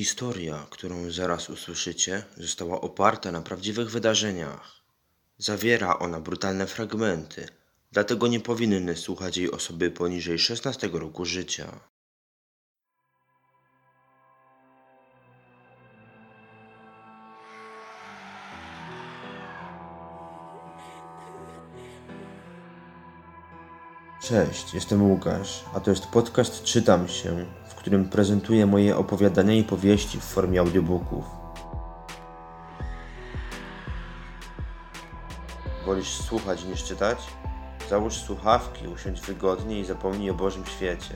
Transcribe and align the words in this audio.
Historia, 0.00 0.66
którą 0.70 1.10
zaraz 1.10 1.50
usłyszycie, 1.50 2.22
została 2.36 2.80
oparta 2.80 3.32
na 3.32 3.42
prawdziwych 3.42 3.90
wydarzeniach. 3.90 4.82
Zawiera 5.38 5.98
ona 5.98 6.20
brutalne 6.20 6.66
fragmenty, 6.66 7.48
dlatego 7.92 8.28
nie 8.28 8.40
powinny 8.40 8.96
słuchać 8.96 9.36
jej 9.36 9.50
osoby 9.50 9.90
poniżej 9.90 10.38
16 10.38 10.90
roku 10.92 11.24
życia. 11.24 11.80
Cześć, 24.22 24.74
jestem 24.74 25.02
Łukasz, 25.10 25.64
a 25.74 25.80
to 25.80 25.90
jest 25.90 26.06
podcast 26.06 26.62
Czytam 26.64 27.08
się, 27.08 27.46
którym 27.80 28.08
prezentuję 28.08 28.66
moje 28.66 28.96
opowiadania 28.96 29.54
i 29.54 29.64
powieści 29.64 30.20
w 30.20 30.24
formie 30.24 30.60
audiobooków. 30.60 31.24
Wolisz 35.86 36.08
słuchać 36.08 36.64
niż 36.64 36.84
czytać? 36.84 37.18
Załóż 37.88 38.14
słuchawki, 38.14 38.88
usiądź 38.88 39.20
wygodnie 39.20 39.80
i 39.80 39.84
zapomnij 39.84 40.30
o 40.30 40.34
Bożym 40.34 40.66
świecie. 40.66 41.14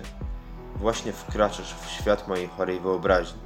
Właśnie 0.77 1.13
wkraczasz 1.13 1.75
w 1.75 1.91
świat 1.91 2.29
mojej 2.29 2.49
chorej 2.49 2.81
wyobraźni. 2.81 3.41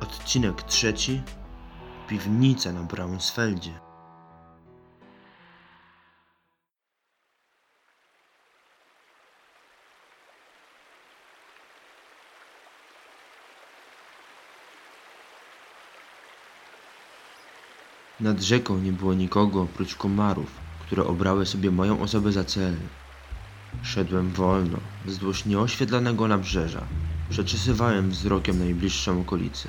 Odcinek 0.00 0.62
trzeci. 0.62 1.22
Piwnica 2.08 2.72
na 2.72 2.82
Braunsfeldzie. 2.82 3.83
Nad 18.20 18.42
rzeką 18.42 18.78
nie 18.78 18.92
było 18.92 19.14
nikogo 19.14 19.62
oprócz 19.62 19.94
komarów, 19.94 20.50
które 20.80 21.04
obrały 21.04 21.46
sobie 21.46 21.70
moją 21.70 22.00
osobę 22.00 22.32
za 22.32 22.44
cel. 22.44 22.76
Szedłem 23.82 24.30
wolno, 24.30 24.78
wzdłuż 25.04 25.46
nieoświetlonego 25.46 26.28
nabrzeża. 26.28 26.84
Przeczesywałem 27.30 28.10
wzrokiem 28.10 28.58
najbliższą 28.58 29.20
okolicę. 29.20 29.68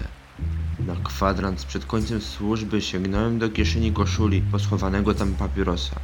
Na 0.79 0.95
kwadrans 1.03 1.65
przed 1.65 1.85
końcem 1.85 2.21
służby 2.21 2.81
sięgnąłem 2.81 3.39
do 3.39 3.49
kieszeni 3.49 3.93
koszuli 3.93 4.41
poschowanego 4.41 5.13
tam 5.13 5.35
papierosa. 5.35 5.95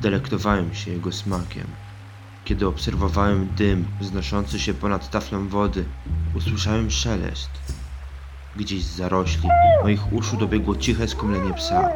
Delektowałem 0.00 0.74
się 0.74 0.90
jego 0.90 1.12
smakiem. 1.12 1.66
Kiedy 2.44 2.66
obserwowałem 2.66 3.48
dym 3.56 3.84
wznoszący 4.00 4.58
się 4.58 4.74
ponad 4.74 5.10
taflą 5.10 5.48
wody, 5.48 5.84
usłyszałem 6.34 6.90
szelest. 6.90 7.50
Gdzieś 8.56 8.82
zarośli 8.82 9.48
moich 9.82 10.12
uszu 10.12 10.36
dobiegło 10.36 10.76
ciche 10.76 11.08
skomlenie 11.08 11.54
psa. 11.54 11.88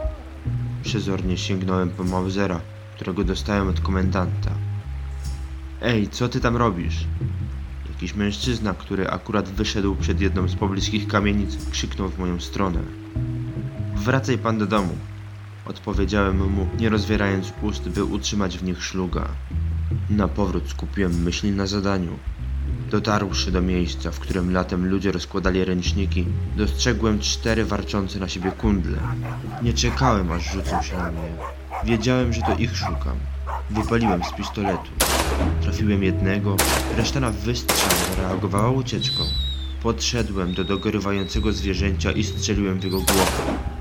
Przezornie 0.83 1.39
sięgnąłem 1.39 1.91
po 1.91 2.05
Mausera, 2.05 2.61
którego 2.95 3.25
dostałem 3.25 3.69
od 3.69 3.81
komendanta. 3.81 4.51
Ej, 5.83 6.09
co 6.09 6.29
ty 6.29 6.41
tam 6.41 6.57
robisz? 6.57 7.05
Jakiś 7.89 8.15
mężczyzna, 8.15 8.75
który 8.75 9.11
akurat 9.11 9.49
wyszedł 9.49 9.97
przed 9.97 10.21
jedną 10.21 10.49
z 10.49 10.55
pobliskich 10.55 11.09
kamienic, 11.09 11.71
krzyknął 11.71 12.09
w 12.09 12.19
moją 12.19 12.41
stronę. 12.41 12.81
Wracaj 13.95 14.39
pan 14.39 14.59
do 14.59 14.67
domu. 14.67 14.95
Odpowiedziałem 15.67 16.53
mu, 16.53 16.67
nie 16.79 16.89
rozwierając 16.89 17.53
ust, 17.63 17.89
by 17.89 18.05
utrzymać 18.05 18.59
w 18.59 18.63
nich 18.63 18.85
szluga. 18.85 19.29
Na 20.11 20.29
powrót 20.29 20.71
skupiłem 20.71 21.23
myśli 21.23 21.51
na 21.51 21.67
zadaniu. 21.67 22.19
Dotarłszy 22.91 23.53
do 23.53 23.63
miejsca, 23.63 24.11
w 24.11 24.21
którym 24.21 24.53
latem 24.53 24.89
ludzie 24.89 25.13
rozkładali 25.13 25.65
ręczniki, 25.65 26.27
dostrzegłem 26.57 27.19
cztery 27.19 27.65
warczące 27.65 28.19
na 28.19 28.29
siebie 28.29 28.53
kundle. 28.53 28.99
Nie 29.63 29.73
czekałem, 29.75 30.33
aż 30.33 30.53
rzucą 30.53 30.83
się 30.83 30.97
na 30.97 31.11
mnie. 31.11 31.33
Wiedziałem, 31.85 32.33
że 32.33 32.43
to 32.43 32.57
ich 32.57 32.77
szukam. 32.77 33.17
Wypaliłem 33.71 34.25
z 34.25 34.33
pistoletu. 34.33 34.91
Trafiłem 35.63 36.03
jednego, 36.03 36.57
reszta 36.97 37.21
na 37.21 37.31
wystrzał 37.31 38.17
zareagowała 38.17 38.71
ucieczką. 38.71 39.25
Podszedłem 39.83 40.55
do 40.55 40.65
dogorywającego 40.65 41.53
zwierzęcia 41.53 42.13
i 42.13 42.25
strzeliłem 42.25 42.81
w 42.81 42.85
jego 42.85 43.01
głowę. 43.01 43.76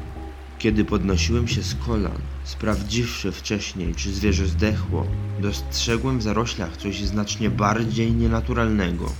Kiedy 0.65 0.85
podnosiłem 0.85 1.47
się 1.47 1.63
z 1.63 1.75
kolan, 1.75 2.17
sprawdziwszy 2.43 3.31
wcześniej, 3.31 3.95
czy 3.95 4.13
zwierzę 4.13 4.47
zdechło, 4.47 5.05
dostrzegłem 5.39 6.19
w 6.19 6.23
zaroślach 6.23 6.77
coś 6.77 7.03
znacznie 7.03 7.49
bardziej 7.49 8.11
nienaturalnego. 8.11 9.11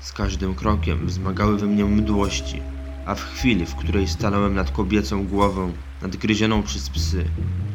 Z 0.00 0.12
każdym 0.12 0.54
krokiem 0.54 1.06
wzmagały 1.06 1.58
we 1.58 1.66
mnie 1.66 1.84
mdłości, 1.84 2.60
a 3.06 3.14
w 3.14 3.24
chwili, 3.24 3.66
w 3.66 3.74
której 3.74 4.08
stanąłem 4.08 4.54
nad 4.54 4.70
kobiecą 4.70 5.26
głową, 5.26 5.72
nadgryzioną 6.02 6.62
przez 6.62 6.90
psy, 6.90 7.24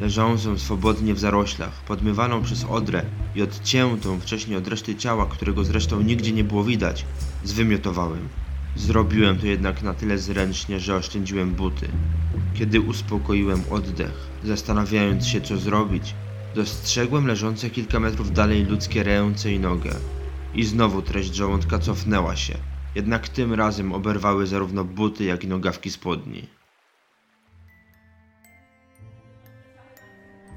leżącą 0.00 0.58
swobodnie 0.58 1.14
w 1.14 1.18
zaroślach, 1.18 1.82
podmywaną 1.82 2.42
przez 2.42 2.64
odrę 2.64 3.02
i 3.34 3.42
odciętą 3.42 4.20
wcześniej 4.20 4.56
od 4.56 4.68
reszty 4.68 4.94
ciała, 4.96 5.26
którego 5.26 5.64
zresztą 5.64 6.00
nigdzie 6.00 6.32
nie 6.32 6.44
było 6.44 6.64
widać, 6.64 7.04
zwymiotowałem. 7.44 8.28
Zrobiłem 8.76 9.38
to 9.38 9.46
jednak 9.46 9.82
na 9.82 9.94
tyle 9.94 10.18
zręcznie, 10.18 10.80
że 10.80 10.96
oszczędziłem 10.96 11.54
buty. 11.54 11.88
Kiedy 12.54 12.80
uspokoiłem 12.80 13.62
oddech, 13.70 14.30
zastanawiając 14.44 15.26
się 15.26 15.40
co 15.40 15.56
zrobić, 15.56 16.14
dostrzegłem 16.54 17.26
leżące 17.26 17.70
kilka 17.70 18.00
metrów 18.00 18.32
dalej 18.32 18.64
ludzkie 18.64 19.02
ręce 19.02 19.52
i 19.52 19.60
nogę. 19.60 19.90
I 20.54 20.64
znowu 20.64 21.02
treść 21.02 21.34
żołądka 21.34 21.78
cofnęła 21.78 22.36
się, 22.36 22.54
jednak 22.94 23.28
tym 23.28 23.54
razem 23.54 23.92
oberwały 23.92 24.46
zarówno 24.46 24.84
buty, 24.84 25.24
jak 25.24 25.44
i 25.44 25.48
nogawki 25.48 25.90
spodni. 25.90 26.46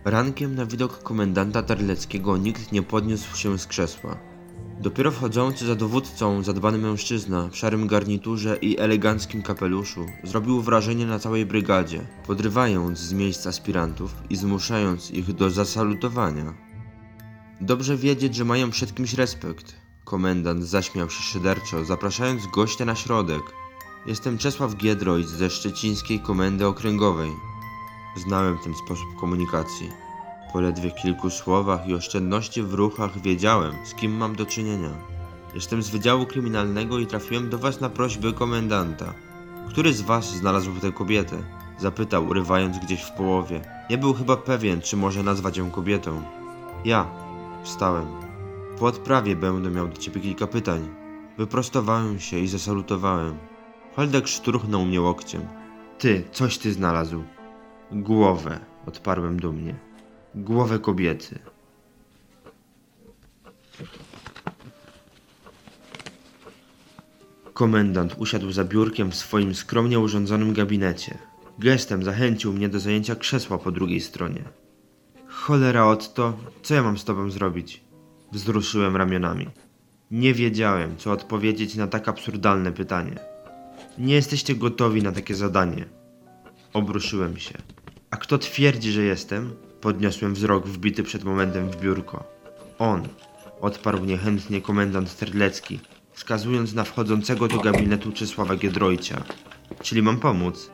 Rankiem 0.06 0.56
na 0.56 0.66
widok 0.66 1.03
komendanta 1.03 1.63
Terleckiego 1.63 2.38
nikt 2.38 2.72
nie 2.72 2.84
podniósł 2.84 3.38
się 3.38 3.59
z 3.59 3.68
krzesła. 3.68 4.32
Dopiero 4.79 5.11
wchodzący 5.11 5.65
za 5.65 5.75
dowódcą 5.75 6.43
zadbany 6.43 6.77
mężczyzna 6.77 7.49
w 7.49 7.57
szarym 7.57 7.87
garniturze 7.87 8.57
i 8.61 8.79
eleganckim 8.79 9.41
kapeluszu 9.41 10.05
zrobił 10.23 10.61
wrażenie 10.61 11.05
na 11.05 11.19
całej 11.19 11.45
brygadzie, 11.45 12.05
podrywając 12.27 12.99
z 12.99 13.13
miejsc 13.13 13.47
aspirantów 13.47 14.15
i 14.29 14.35
zmuszając 14.35 15.11
ich 15.11 15.33
do 15.33 15.49
zasalutowania. 15.49 16.53
Dobrze 17.61 17.97
wiedzieć, 17.97 18.35
że 18.35 18.45
mają 18.45 18.71
przed 18.71 18.95
kimś 18.95 19.13
respekt. 19.13 19.75
Komendant 20.03 20.63
zaśmiał 20.63 21.09
się 21.09 21.23
szyderczo, 21.23 21.85
zapraszając 21.85 22.41
gościa 22.47 22.85
na 22.85 22.95
środek. 22.95 23.41
Jestem 24.05 24.37
Czesław 24.37 24.75
Giedroyć 24.75 25.27
ze 25.27 25.49
Szczecińskiej 25.49 26.19
Komendy 26.19 26.67
Okręgowej. 26.67 27.31
Znałem 28.17 28.57
ten 28.57 28.73
sposób 28.85 29.07
komunikacji. 29.19 30.02
Po 30.53 30.61
ledwie 30.61 30.91
kilku 30.91 31.29
słowach 31.29 31.87
i 31.87 31.93
oszczędności 31.93 32.63
w 32.63 32.73
ruchach 32.73 33.21
wiedziałem, 33.21 33.73
z 33.85 33.93
kim 33.95 34.11
mam 34.11 34.35
do 34.35 34.45
czynienia. 34.45 34.89
Jestem 35.55 35.83
z 35.83 35.89
Wydziału 35.89 36.25
Kryminalnego 36.25 36.99
i 36.99 37.07
trafiłem 37.07 37.49
do 37.49 37.57
was 37.57 37.81
na 37.81 37.89
prośbę 37.89 38.33
komendanta. 38.33 39.13
Który 39.69 39.93
z 39.93 40.01
was 40.01 40.35
znalazł 40.35 40.79
tę 40.79 40.91
kobietę? 40.91 41.37
Zapytał, 41.77 42.27
urywając 42.27 42.79
gdzieś 42.79 43.01
w 43.01 43.11
połowie. 43.11 43.61
Nie 43.89 43.97
był 43.97 44.13
chyba 44.13 44.37
pewien, 44.37 44.81
czy 44.81 44.97
może 44.97 45.23
nazwać 45.23 45.57
ją 45.57 45.71
kobietą. 45.71 46.21
Ja. 46.85 47.05
Wstałem. 47.63 48.07
Po 48.79 48.85
odprawie 48.85 49.35
będę 49.35 49.69
miał 49.69 49.87
do 49.87 49.97
ciebie 49.97 50.21
kilka 50.21 50.47
pytań. 50.47 50.89
Wyprostowałem 51.37 52.19
się 52.19 52.39
i 52.39 52.47
zasalutowałem. 52.47 53.37
Holdek 53.95 54.27
szturchnął 54.27 54.85
mnie 54.85 55.01
łokciem. 55.01 55.41
Ty, 55.97 56.23
coś 56.31 56.57
ty 56.57 56.73
znalazł. 56.73 57.23
Głowę, 57.91 58.59
odparłem 58.87 59.39
dumnie. 59.39 59.92
Głowę 60.35 60.79
kobiety. 60.79 61.39
Komendant 67.53 68.15
usiadł 68.18 68.51
za 68.51 68.63
biurkiem 68.63 69.12
w 69.12 69.15
swoim 69.15 69.56
skromnie 69.56 70.00
urządzonym 70.00 70.53
gabinecie. 70.53 71.18
Gestem 71.59 72.03
zachęcił 72.03 72.53
mnie 72.53 72.69
do 72.69 72.80
zajęcia 72.80 73.15
krzesła 73.15 73.57
po 73.57 73.71
drugiej 73.71 74.01
stronie. 74.01 74.44
Cholera 75.27 75.85
Otto, 75.85 76.38
co 76.62 76.74
ja 76.74 76.83
mam 76.83 76.97
z 76.97 77.06
tobą 77.06 77.31
zrobić? 77.31 77.83
Wzruszyłem 78.31 78.95
ramionami. 78.95 79.47
Nie 80.12 80.33
wiedziałem, 80.33 80.97
co 80.97 81.12
odpowiedzieć 81.12 81.75
na 81.75 81.88
tak 81.88 82.07
absurdalne 82.07 82.71
pytanie. 82.71 83.15
Nie 83.97 84.15
jesteście 84.15 84.56
gotowi 84.56 85.03
na 85.03 85.12
takie 85.12 85.35
zadanie. 85.35 85.85
Obruszyłem 86.74 87.38
się. 87.38 87.57
A 88.12 88.18
kto 88.18 88.38
twierdzi, 88.38 88.91
że 88.91 89.01
jestem? 89.03 89.56
Podniosłem 89.83 90.33
wzrok 90.33 90.68
wbity 90.68 91.03
przed 91.03 91.24
momentem 91.24 91.69
w 91.69 91.81
biurko. 91.81 92.24
On, 92.80 93.07
odparł 93.62 94.06
niechętnie 94.06 94.62
komendant 94.62 95.18
Terlecki, 95.18 95.80
wskazując 96.12 96.74
na 96.74 96.83
wchodzącego 96.83 97.47
do 97.47 97.59
gabinetu 97.59 98.12
Czesława 98.12 98.56
Giedroycia. 98.56 99.24
Czyli 99.81 100.01
mam 100.01 100.19
pomóc? 100.19 100.71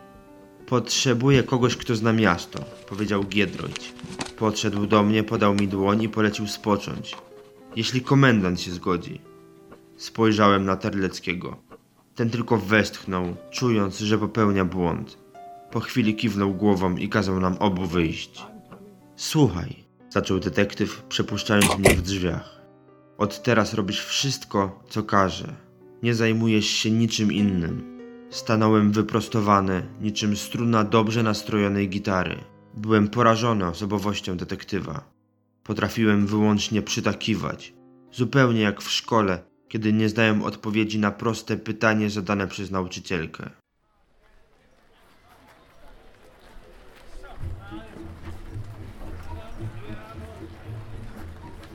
Potrzebuję 0.67 1.43
kogoś, 1.43 1.75
kto 1.75 1.95
zna 1.95 2.13
miasto, 2.13 2.59
powiedział 2.89 3.23
Giedroyć. 3.23 3.93
Podszedł 4.37 4.85
do 4.85 5.03
mnie, 5.03 5.23
podał 5.23 5.55
mi 5.55 5.67
dłoń 5.67 6.01
i 6.01 6.09
polecił 6.09 6.47
spocząć. 6.47 7.15
Jeśli 7.75 8.01
komendant 8.01 8.61
się 8.61 8.71
zgodzi. 8.71 9.21
Spojrzałem 9.97 10.65
na 10.65 10.75
Terleckiego. 10.75 11.57
Ten 12.15 12.29
tylko 12.29 12.57
westchnął, 12.57 13.35
czując, 13.51 13.99
że 13.99 14.17
popełnia 14.17 14.65
błąd. 14.65 15.17
Po 15.71 15.79
chwili 15.79 16.15
kiwnął 16.15 16.53
głową 16.53 16.97
i 16.97 17.09
kazał 17.09 17.39
nam 17.39 17.57
obu 17.59 17.85
wyjść. 17.85 18.45
Słuchaj, 19.21 19.75
zaczął 20.09 20.39
detektyw, 20.39 21.03
przepuszczając 21.03 21.77
mnie 21.77 21.95
w 21.95 22.01
drzwiach. 22.01 22.61
Od 23.17 23.43
teraz 23.43 23.73
robisz 23.73 24.05
wszystko, 24.05 24.83
co 24.89 25.03
każe. 25.03 25.55
Nie 26.03 26.15
zajmujesz 26.15 26.65
się 26.65 26.91
niczym 26.91 27.31
innym. 27.31 27.99
Stanąłem 28.29 28.91
wyprostowany, 28.91 29.87
niczym 30.01 30.37
struna 30.37 30.83
dobrze 30.83 31.23
nastrojonej 31.23 31.89
gitary. 31.89 32.37
Byłem 32.77 33.07
porażony 33.07 33.67
osobowością 33.67 34.37
detektywa. 34.37 35.11
Potrafiłem 35.63 36.27
wyłącznie 36.27 36.81
przytakiwać, 36.81 37.73
zupełnie 38.11 38.61
jak 38.61 38.81
w 38.81 38.91
szkole, 38.91 39.43
kiedy 39.67 39.93
nie 39.93 40.09
znałem 40.09 40.43
odpowiedzi 40.43 40.99
na 40.99 41.11
proste 41.11 41.57
pytanie 41.57 42.09
zadane 42.09 42.47
przez 42.47 42.71
nauczycielkę. 42.71 43.49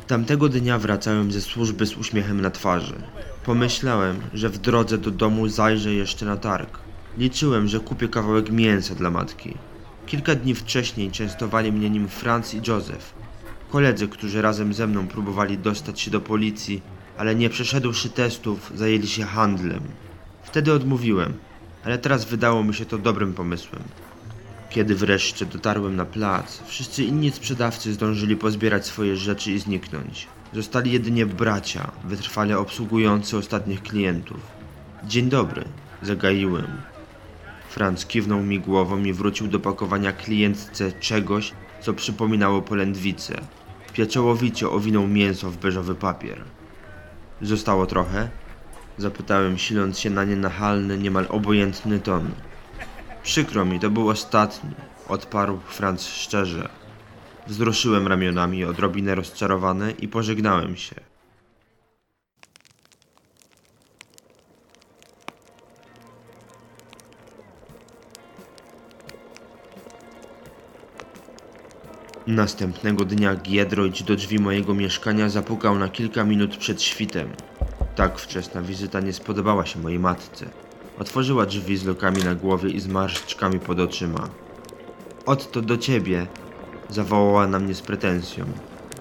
Tamtego 0.07 0.49
dnia 0.49 0.79
wracałem 0.79 1.33
ze 1.33 1.41
służby 1.41 1.87
z 1.87 1.97
uśmiechem 1.97 2.41
na 2.41 2.51
twarzy. 2.51 2.95
Pomyślałem, 3.45 4.17
że 4.35 4.49
w 4.49 4.59
drodze 4.59 4.99
do 4.99 5.11
domu 5.11 5.49
zajrzę 5.49 5.93
jeszcze 5.93 6.27
na 6.27 6.37
targ. 6.37 6.79
Liczyłem, 7.19 7.69
że 7.69 7.81
kupię 7.81 8.09
kawałek 8.09 8.51
mięsa 8.51 8.95
dla 8.95 9.11
matki. 9.11 9.55
Kilka 10.07 10.35
dni 10.35 10.55
wcześniej 10.55 11.11
częstowali 11.11 11.73
mnie 11.73 11.91
nim 11.91 12.09
Franz 12.09 12.55
i 12.55 12.61
Józef. 12.69 13.15
Koledzy, 13.71 14.09
którzy 14.09 14.43
razem 14.43 14.75
ze 14.75 14.87
mną 14.87 15.07
próbowali 15.07 15.59
dostać 15.59 16.01
się 16.01 16.11
do 16.11 16.21
policji, 16.21 16.83
ale 17.17 17.35
nie 17.35 17.51
przeszedłszy 17.51 18.11
testów, 18.11 18.73
zajęli 18.75 19.07
się 19.07 19.25
handlem. 19.25 19.83
Wtedy 20.43 20.73
odmówiłem, 20.73 21.33
ale 21.85 21.99
teraz 21.99 22.25
wydało 22.25 22.65
mi 22.65 22.75
się 22.75 22.85
to 22.85 22.99
dobrym 22.99 23.35
pomysłem. 23.35 23.83
Kiedy 24.75 24.95
wreszcie 24.95 25.47
dotarłem 25.47 25.97
na 25.97 26.05
plac, 26.05 26.63
wszyscy 26.67 27.05
inni 27.05 27.31
sprzedawcy 27.31 27.93
zdążyli 27.93 28.37
pozbierać 28.37 28.87
swoje 28.87 29.17
rzeczy 29.17 29.53
i 29.53 29.59
zniknąć. 29.59 30.27
Zostali 30.53 30.93
jedynie 30.93 31.27
bracia, 31.27 31.93
wytrwale 32.05 32.59
obsługujący 32.59 33.37
ostatnich 33.37 33.83
klientów. 33.83 34.37
Dzień 35.05 35.29
dobry, 35.29 35.65
zagaiłem. 36.03 36.67
Franz 37.69 38.07
kiwnął 38.07 38.43
mi 38.43 38.61
głową 38.61 39.05
i 39.05 39.13
wrócił 39.13 39.49
do 39.49 39.61
pakowania 39.61 40.13
klientce 40.13 40.93
czegoś, 40.93 41.53
co 41.81 41.95
przypominało 41.95 42.63
polędwicę. 42.63 43.41
Pieczołowicie 43.93 44.69
owinął 44.69 45.07
mięso 45.09 45.51
w 45.51 45.57
beżowy 45.57 45.95
papier. 45.95 46.45
Zostało 47.43 47.87
trochę? 47.87 48.29
Zapytałem, 48.99 49.59
siląc 49.59 49.99
się 49.99 50.11
na 50.11 50.25
nienachalny, 50.25 50.99
niemal 50.99 51.27
obojętny 51.29 52.01
ton. 52.01 52.31
Przykro 53.25 53.65
mi, 53.65 53.81
to 53.81 53.91
był 53.91 54.09
ostatni, 54.09 54.71
odparł 55.09 55.61
Franz 55.67 56.07
szczerze. 56.07 56.69
Wzruszyłem 57.47 58.09
ramionami, 58.09 58.65
odrobinę 58.65 59.15
rozczarowany 59.15 59.91
i 59.93 60.09
pożegnałem 60.09 60.77
się. 60.77 60.95
Następnego 72.27 73.05
dnia 73.05 73.35
Giedroyć 73.37 74.03
do 74.03 74.17
drzwi 74.17 74.39
mojego 74.39 74.75
mieszkania 74.75 75.29
zapukał 75.29 75.79
na 75.79 75.89
kilka 75.89 76.25
minut 76.25 76.57
przed 76.57 76.83
świtem. 76.83 77.29
Tak 77.97 78.19
wczesna 78.19 78.63
wizyta 78.63 79.01
nie 79.01 79.13
spodobała 79.13 79.67
się 79.67 79.79
mojej 79.79 79.99
matce. 79.99 80.47
Otworzyła 80.99 81.47
drzwi 81.47 81.77
z 81.77 81.85
lokami 81.85 82.25
na 82.25 82.35
głowie 82.35 82.71
i 82.71 82.81
zmarszczkami 82.81 83.61
pod 83.61 83.81
oczyma. 83.81 84.29
Otto 85.27 85.63
do 85.63 85.79
ciebie, 85.79 86.27
zawołała 86.91 87.47
na 87.47 87.59
mnie 87.59 87.75
z 87.75 87.83
pretensją. 87.83 88.45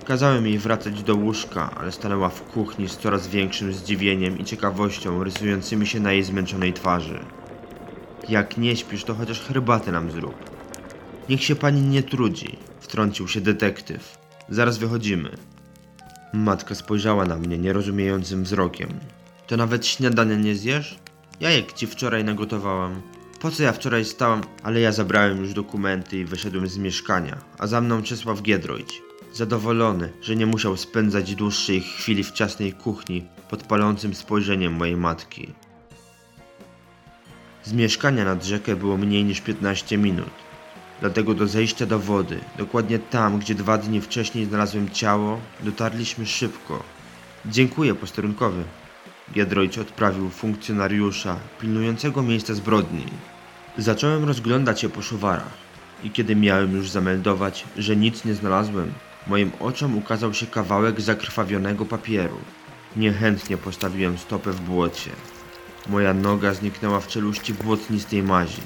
Kazałem 0.05 0.47
jej 0.47 0.59
wracać 0.59 1.03
do 1.03 1.15
łóżka, 1.15 1.75
ale 1.75 1.91
stanęła 1.91 2.29
w 2.29 2.41
kuchni 2.41 2.89
z 2.89 2.97
coraz 2.97 3.27
większym 3.27 3.73
zdziwieniem 3.73 4.39
i 4.39 4.43
ciekawością 4.45 5.23
rysującymi 5.23 5.87
się 5.87 5.99
na 5.99 6.13
jej 6.13 6.23
zmęczonej 6.23 6.73
twarzy. 6.73 7.19
Jak 8.29 8.57
nie 8.57 8.75
śpisz, 8.75 9.03
to 9.03 9.13
chociaż 9.13 9.41
herbatę 9.41 9.91
nam 9.91 10.11
zrób. 10.11 10.35
Niech 11.29 11.43
się 11.43 11.55
pani 11.55 11.81
nie 11.81 12.03
trudzi, 12.03 12.57
wtrącił 12.79 13.27
się 13.27 13.41
detektyw. 13.41 14.17
Zaraz 14.49 14.77
wychodzimy. 14.77 15.29
Matka 16.33 16.75
spojrzała 16.75 17.25
na 17.25 17.35
mnie 17.35 17.57
nierozumiejącym 17.57 18.43
wzrokiem. 18.43 18.89
To 19.47 19.57
nawet 19.57 19.87
śniadania 19.87 20.35
nie 20.35 20.55
zjesz? 20.55 20.99
Jajek 21.43 21.73
ci 21.73 21.87
wczoraj 21.87 22.23
nagotowałam. 22.23 23.01
Po 23.39 23.51
co 23.51 23.63
ja 23.63 23.71
wczoraj 23.71 24.05
stałam? 24.05 24.41
Ale 24.63 24.79
ja 24.79 24.91
zabrałem 24.91 25.37
już 25.37 25.53
dokumenty 25.53 26.17
i 26.17 26.25
wyszedłem 26.25 26.67
z 26.67 26.77
mieszkania, 26.77 27.37
a 27.57 27.67
za 27.67 27.81
mną 27.81 28.03
Czesław 28.03 28.41
Giedroyć. 28.41 29.01
Zadowolony, 29.33 30.09
że 30.21 30.35
nie 30.35 30.45
musiał 30.45 30.77
spędzać 30.77 31.35
dłuższej 31.35 31.81
chwili 31.81 32.23
w 32.23 32.31
ciasnej 32.31 32.73
kuchni 32.73 33.25
pod 33.49 33.63
palącym 33.63 34.15
spojrzeniem 34.15 34.73
mojej 34.73 34.97
matki. 34.97 35.53
Z 37.63 37.73
mieszkania 37.73 38.25
nad 38.25 38.45
rzekę 38.45 38.75
było 38.75 38.97
mniej 38.97 39.23
niż 39.23 39.41
15 39.41 39.97
minut. 39.97 40.33
Dlatego 40.99 41.33
do 41.33 41.47
zejścia 41.47 41.85
do 41.85 41.99
wody, 41.99 42.39
dokładnie 42.57 42.99
tam, 42.99 43.39
gdzie 43.39 43.55
dwa 43.55 43.77
dni 43.77 44.01
wcześniej 44.01 44.45
znalazłem 44.45 44.89
ciało, 44.89 45.39
dotarliśmy 45.63 46.25
szybko. 46.25 46.83
Dziękuję 47.45 47.95
posterunkowy. 47.95 48.63
Giedroyć 49.33 49.77
odprawił 49.77 50.29
funkcjonariusza 50.29 51.37
pilnującego 51.59 52.23
miejsca 52.23 52.53
zbrodni. 52.53 53.05
Zacząłem 53.77 54.25
rozglądać 54.25 54.81
się 54.81 54.89
po 54.89 55.01
szuwarach 55.01 55.57
i 56.03 56.11
kiedy 56.11 56.35
miałem 56.35 56.75
już 56.75 56.89
zameldować, 56.89 57.65
że 57.77 57.95
nic 57.95 58.25
nie 58.25 58.33
znalazłem, 58.33 58.93
moim 59.27 59.51
oczom 59.59 59.97
ukazał 59.97 60.33
się 60.33 60.45
kawałek 60.45 61.01
zakrwawionego 61.01 61.85
papieru. 61.85 62.37
Niechętnie 62.95 63.57
postawiłem 63.57 64.17
stopę 64.17 64.51
w 64.51 64.61
błocie. 64.61 65.11
Moja 65.89 66.13
noga 66.13 66.53
zniknęła 66.53 66.99
w 66.99 67.07
czeluści 67.07 67.53
błotnistej 67.53 68.23
mazi. 68.23 68.61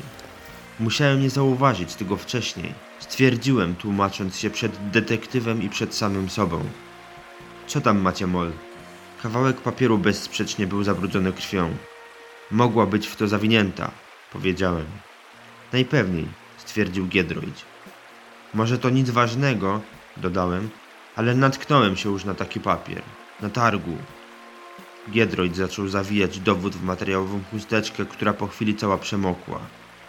Musiałem 0.80 1.22
nie 1.22 1.30
zauważyć 1.30 1.96
tego 1.96 2.18
wcześniej. 2.18 2.74
Stwierdziłem, 3.00 3.76
tłumacząc 3.76 4.38
się 4.38 4.50
przed 4.50 4.90
detektywem 4.92 5.64
i 5.64 5.70
przed 5.70 5.96
samym 5.96 6.30
sobą. 6.30 6.64
Co 7.68 7.82
tam 7.82 8.00
macie, 8.02 8.28
Mol? 8.28 8.52
Kawałek 9.22 9.62
papieru 9.62 9.98
bezsprzecznie 9.98 10.68
był 10.68 10.84
zabrudzony 10.84 11.34
krwią. 11.34 11.76
Mogła 12.52 12.86
być 12.86 13.08
w 13.08 13.16
to 13.16 13.28
zawinięta, 13.28 13.92
powiedziałem. 14.34 14.86
Najpewniej, 15.74 16.28
stwierdził 16.58 17.08
Giedroyć. 17.08 17.66
Może 18.54 18.78
to 18.78 18.90
nic 18.90 19.10
ważnego, 19.10 19.82
dodałem, 20.18 20.70
ale 21.16 21.36
natknąłem 21.36 21.98
się 21.98 22.10
już 22.10 22.26
na 22.26 22.34
taki 22.34 22.60
papier. 22.60 23.02
Na 23.42 23.50
targu. 23.50 23.98
Giedroyć 25.12 25.56
zaczął 25.56 25.88
zawijać 25.88 26.40
dowód 26.40 26.76
w 26.76 26.84
materiałową 26.84 27.40
chusteczkę, 27.52 28.06
która 28.06 28.34
po 28.34 28.48
chwili 28.48 28.76
cała 28.76 28.98
przemokła. 28.98 29.60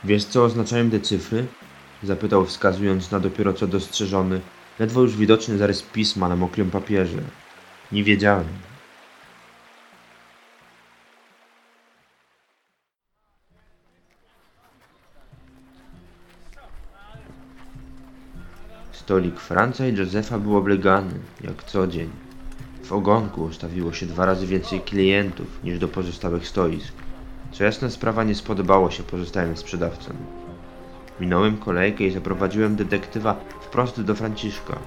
Wiesz, 0.05 0.25
co 0.25 0.45
oznaczają 0.45 0.91
te 0.91 1.01
cyfry? 1.01 1.47
Zapytał, 2.03 2.47
wskazując 2.47 3.11
na 3.11 3.21
dopiero 3.21 3.53
co 3.53 3.67
dostrzeżony, 3.67 4.41
ledwo 4.79 5.01
już 5.01 5.17
widoczny 5.17 5.59
zarys 5.59 5.83
pisma 5.83 6.29
na 6.29 6.37
mokrym 6.37 6.71
papierze. 6.71 7.23
Nie 7.93 8.05
wiedziałem. 8.05 8.47
Stolik 19.09 19.41
Franca 19.41 19.87
i 19.87 19.97
Józefa 19.97 20.39
był 20.39 20.57
oblegany, 20.57 21.15
jak 21.41 21.65
co 21.65 21.87
dzień. 21.87 22.11
W 22.85 22.93
ogonku 22.93 23.43
ustawiło 23.43 23.93
się 23.93 24.07
dwa 24.07 24.27
razy 24.27 24.47
więcej 24.47 24.81
klientów 24.81 25.47
niż 25.65 25.79
do 25.79 25.89
pozostałych 25.89 26.49
stoisk. 26.49 26.93
Co 27.53 27.65
jasna 27.65 27.91
sprawa 27.91 28.25
nie 28.25 28.35
spodobało 28.35 28.91
się 28.91 29.03
pozostałym 29.03 29.57
sprzedawcom. 29.57 30.17
Minąłem 31.21 31.57
kolejkę 31.57 32.05
i 32.05 32.11
zaprowadziłem 32.11 32.77
detektywa 32.77 33.37
wprost 33.61 34.01
do 34.01 34.15
Franciszka. 34.15 34.79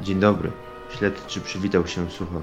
Dzień 0.00 0.20
dobry. 0.20 0.50
Śledczy 0.90 1.40
przywitał 1.40 1.86
się 1.86 2.10
sucho. 2.10 2.40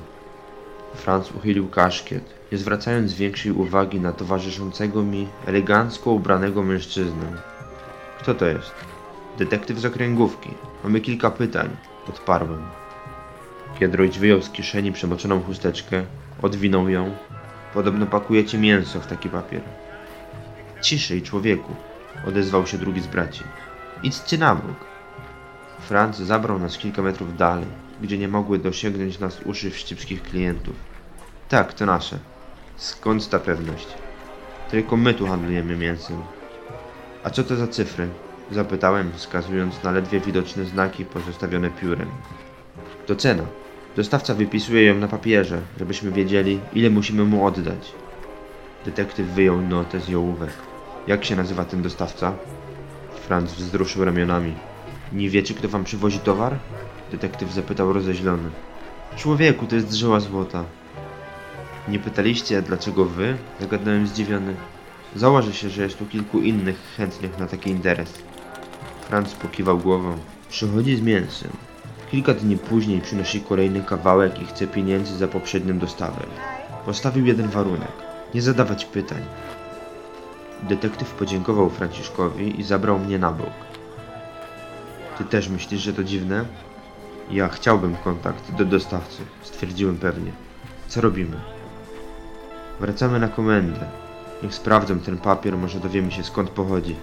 Franz 0.96 1.32
uchylił 1.32 1.68
kaszkiet, 1.68 2.36
nie 2.52 2.58
zwracając 2.58 3.14
większej 3.14 3.52
uwagi 3.52 4.00
na 4.00 4.14
towarzyszącego 4.14 5.04
mi 5.04 5.28
elegancko 5.46 6.12
ubranego 6.12 6.64
mężczyznę. 6.64 7.42
Kto 8.20 8.34
to 8.34 8.46
jest? 8.46 8.95
Detektyw 9.38 9.80
z 9.80 9.86
okręgówki. 9.86 10.50
Mamy 10.84 11.01
kilka 11.01 11.32
pytań. 11.32 11.70
Odparłem. 12.10 12.65
Kiedroyć 13.80 14.20
wyjął 14.20 14.42
z 14.42 14.50
kieszeni 14.50 14.92
przemoczoną 14.92 15.42
chusteczkę, 15.42 16.06
odwinął 16.42 16.89
ją. 16.89 17.15
Podobno 17.74 18.06
pakujecie 18.06 18.58
mięso 18.58 19.00
w 19.00 19.08
taki 19.08 19.30
papier. 19.30 19.62
Ciszej, 20.82 21.22
człowieku, 21.22 21.75
odezwał 22.27 22.68
się 22.68 22.77
drugi 22.77 23.01
z 23.01 23.08
braci. 23.08 23.44
Idźcie 24.04 24.38
na 24.38 24.56
bok. 24.56 24.86
Franz 25.80 26.18
zabrał 26.18 26.60
nas 26.60 26.77
kilka 26.77 27.01
metrów 27.01 27.38
dalej, 27.38 27.68
gdzie 28.01 28.18
nie 28.18 28.27
mogły 28.27 28.60
dosięgnąć 28.60 29.20
nas 29.20 29.42
uszy 29.46 29.72
wścibskich 29.72 30.24
klientów. 30.24 30.75
Tak, 31.50 31.74
to 31.74 31.86
nasze. 31.86 32.20
Skąd 32.75 33.30
ta 33.30 33.39
pewność? 33.39 33.88
Tylko 34.72 34.98
my 34.98 35.13
tu 35.13 35.27
handlujemy 35.27 35.75
mięsem. 35.77 36.22
A 37.24 37.30
co 37.30 37.44
to 37.44 37.56
za 37.56 37.68
cyfry? 37.68 38.08
Zapytałem, 38.52 39.12
wskazując 39.16 39.84
na 39.84 39.92
ledwie 39.92 40.20
widoczne 40.20 40.66
znaki 40.66 41.06
pozostawione 41.06 41.70
piórem. 41.70 42.08
To 43.06 43.16
cena. 43.16 43.44
Dostawca 43.96 44.34
wypisuje 44.34 44.86
ją 44.86 44.96
na 44.96 45.08
papierze, 45.08 45.62
żebyśmy 45.80 46.12
wiedzieli, 46.12 46.60
ile 46.74 46.90
musimy 46.90 47.24
mu 47.24 47.46
oddać. 47.46 47.92
Detektyw 48.86 49.28
wyjął 49.28 49.62
notę 49.62 50.00
z 50.00 50.08
jołówek. 50.08 50.52
Jak 51.08 51.25
się 51.25 51.36
nazywa 51.36 51.66
ten 51.66 51.82
dostawca? 51.82 52.34
Franz 53.28 53.54
wzruszył 53.54 54.06
ramionami. 54.06 54.54
Nie 55.14 55.30
wiecie, 55.30 55.54
kto 55.54 55.70
wam 55.70 55.84
przywozi 55.84 56.20
towar? 56.20 56.58
Detektyw 57.12 57.54
zapytał 57.54 57.94
rozeźlony. 57.94 58.50
Człowieku, 59.18 59.66
to 59.66 59.75
jest 59.75 59.88
drzeła 59.88 60.20
złota. 60.20 60.64
Nie 61.88 62.00
pytaliście, 62.00 62.62
dlaczego 62.62 63.06
wy? 63.06 63.38
Zagadnąłem 63.60 64.08
zdziwiony. 64.08 64.56
Założę 65.16 65.54
się, 65.54 65.70
że 65.70 65.84
jest 65.84 65.98
tu 65.98 66.06
kilku 66.06 66.42
innych 66.42 66.78
chętnych 66.98 67.40
na 67.40 67.48
taki 67.48 67.70
interes. 67.70 68.14
Franz 69.08 69.34
pokiwał 69.34 69.78
głową. 69.78 70.18
Przychodzi 70.50 70.96
z 70.96 71.02
mięsem. 71.02 71.52
Kilka 72.12 72.34
dni 72.34 72.58
później 72.58 73.02
przynosi 73.02 73.42
kolejny 73.42 73.82
kawałek 73.84 74.42
i 74.42 74.46
chce 74.46 74.68
pieniędzy 74.68 75.18
za 75.18 75.28
poprzednią 75.28 75.78
dostawę. 75.80 76.26
Postawił 76.86 77.26
jeden 77.26 77.48
warunek. 77.48 77.92
Nie 78.34 78.42
zadawać 78.42 78.86
pytań. 78.86 79.22
Detektyw 80.64 81.12
podziękował 81.12 81.70
Franciszkowi 81.70 82.60
i 82.60 82.64
zabrał 82.64 83.00
mnie 83.00 83.20
na 83.20 83.32
bok. 83.32 83.54
Ty 85.18 85.24
też 85.24 85.50
myślisz, 85.50 85.82
że 85.82 85.94
to 85.94 86.04
dziwne? 86.04 86.46
Ja 87.32 87.48
chciałbym 87.48 87.96
kontakt 87.96 88.52
do 88.52 88.66
dostawcy, 88.66 89.24
stwierdziłem 89.42 89.98
pewnie. 89.98 90.32
Co 90.88 91.02
robimy? 91.02 91.38
Wracamy 92.80 93.20
na 93.20 93.28
komendę. 93.28 93.86
Niech 94.44 94.54
sprawdzą 94.54 95.00
ten 95.00 95.18
papier, 95.18 95.58
może 95.58 95.80
dowiemy 95.80 96.12
się 96.12 96.24
skąd 96.24 96.50
pochodzi. 96.50 96.96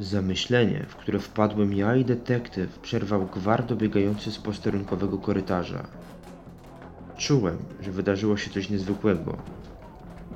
Zamyślenie, 0.00 0.86
w 0.88 0.96
które 0.96 1.18
wpadłem 1.18 1.74
ja 1.74 1.96
i 1.96 2.04
detektyw, 2.04 2.78
przerwał 2.78 3.26
gwar 3.26 3.66
dobiegający 3.66 4.30
z 4.32 4.38
posterunkowego 4.38 5.18
korytarza. 5.18 5.86
Czułem, 7.16 7.58
że 7.80 7.90
wydarzyło 7.90 8.36
się 8.36 8.50
coś 8.50 8.70
niezwykłego. 8.70 9.36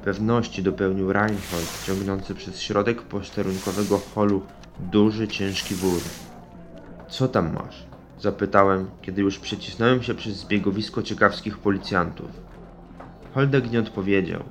Pewności 0.04 0.62
dopełnił 0.62 1.12
Reinhold, 1.12 1.84
ciągnący 1.86 2.34
przez 2.34 2.60
środek 2.60 3.02
posterunkowego 3.02 3.98
holu 4.14 4.42
duży, 4.78 5.28
ciężki 5.28 5.74
wór. 5.74 6.00
Co 7.08 7.28
tam 7.28 7.54
masz? 7.54 7.86
Zapytałem, 8.20 8.86
kiedy 9.02 9.22
już 9.22 9.38
przecisnąłem 9.38 10.02
się 10.02 10.14
przez 10.14 10.36
zbiegowisko 10.36 11.02
ciekawskich 11.02 11.58
policjantów. 11.58 12.30
Holdek 13.34 13.70
nie 13.70 13.80
odpowiedział. 13.80 14.42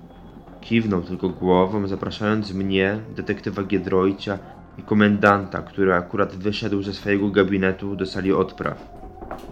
Kiwnął 0.61 1.01
tylko 1.01 1.29
głową, 1.29 1.87
zapraszając 1.87 2.53
mnie, 2.53 2.99
detektywa 3.15 3.63
Giedroycia 3.63 4.39
komendanta, 4.81 5.61
który 5.61 5.93
akurat 5.93 6.35
wyszedł 6.35 6.81
ze 6.81 6.93
swojego 6.93 7.29
gabinetu 7.29 7.95
do 7.95 8.05
sali 8.05 8.33
odpraw. 8.33 8.93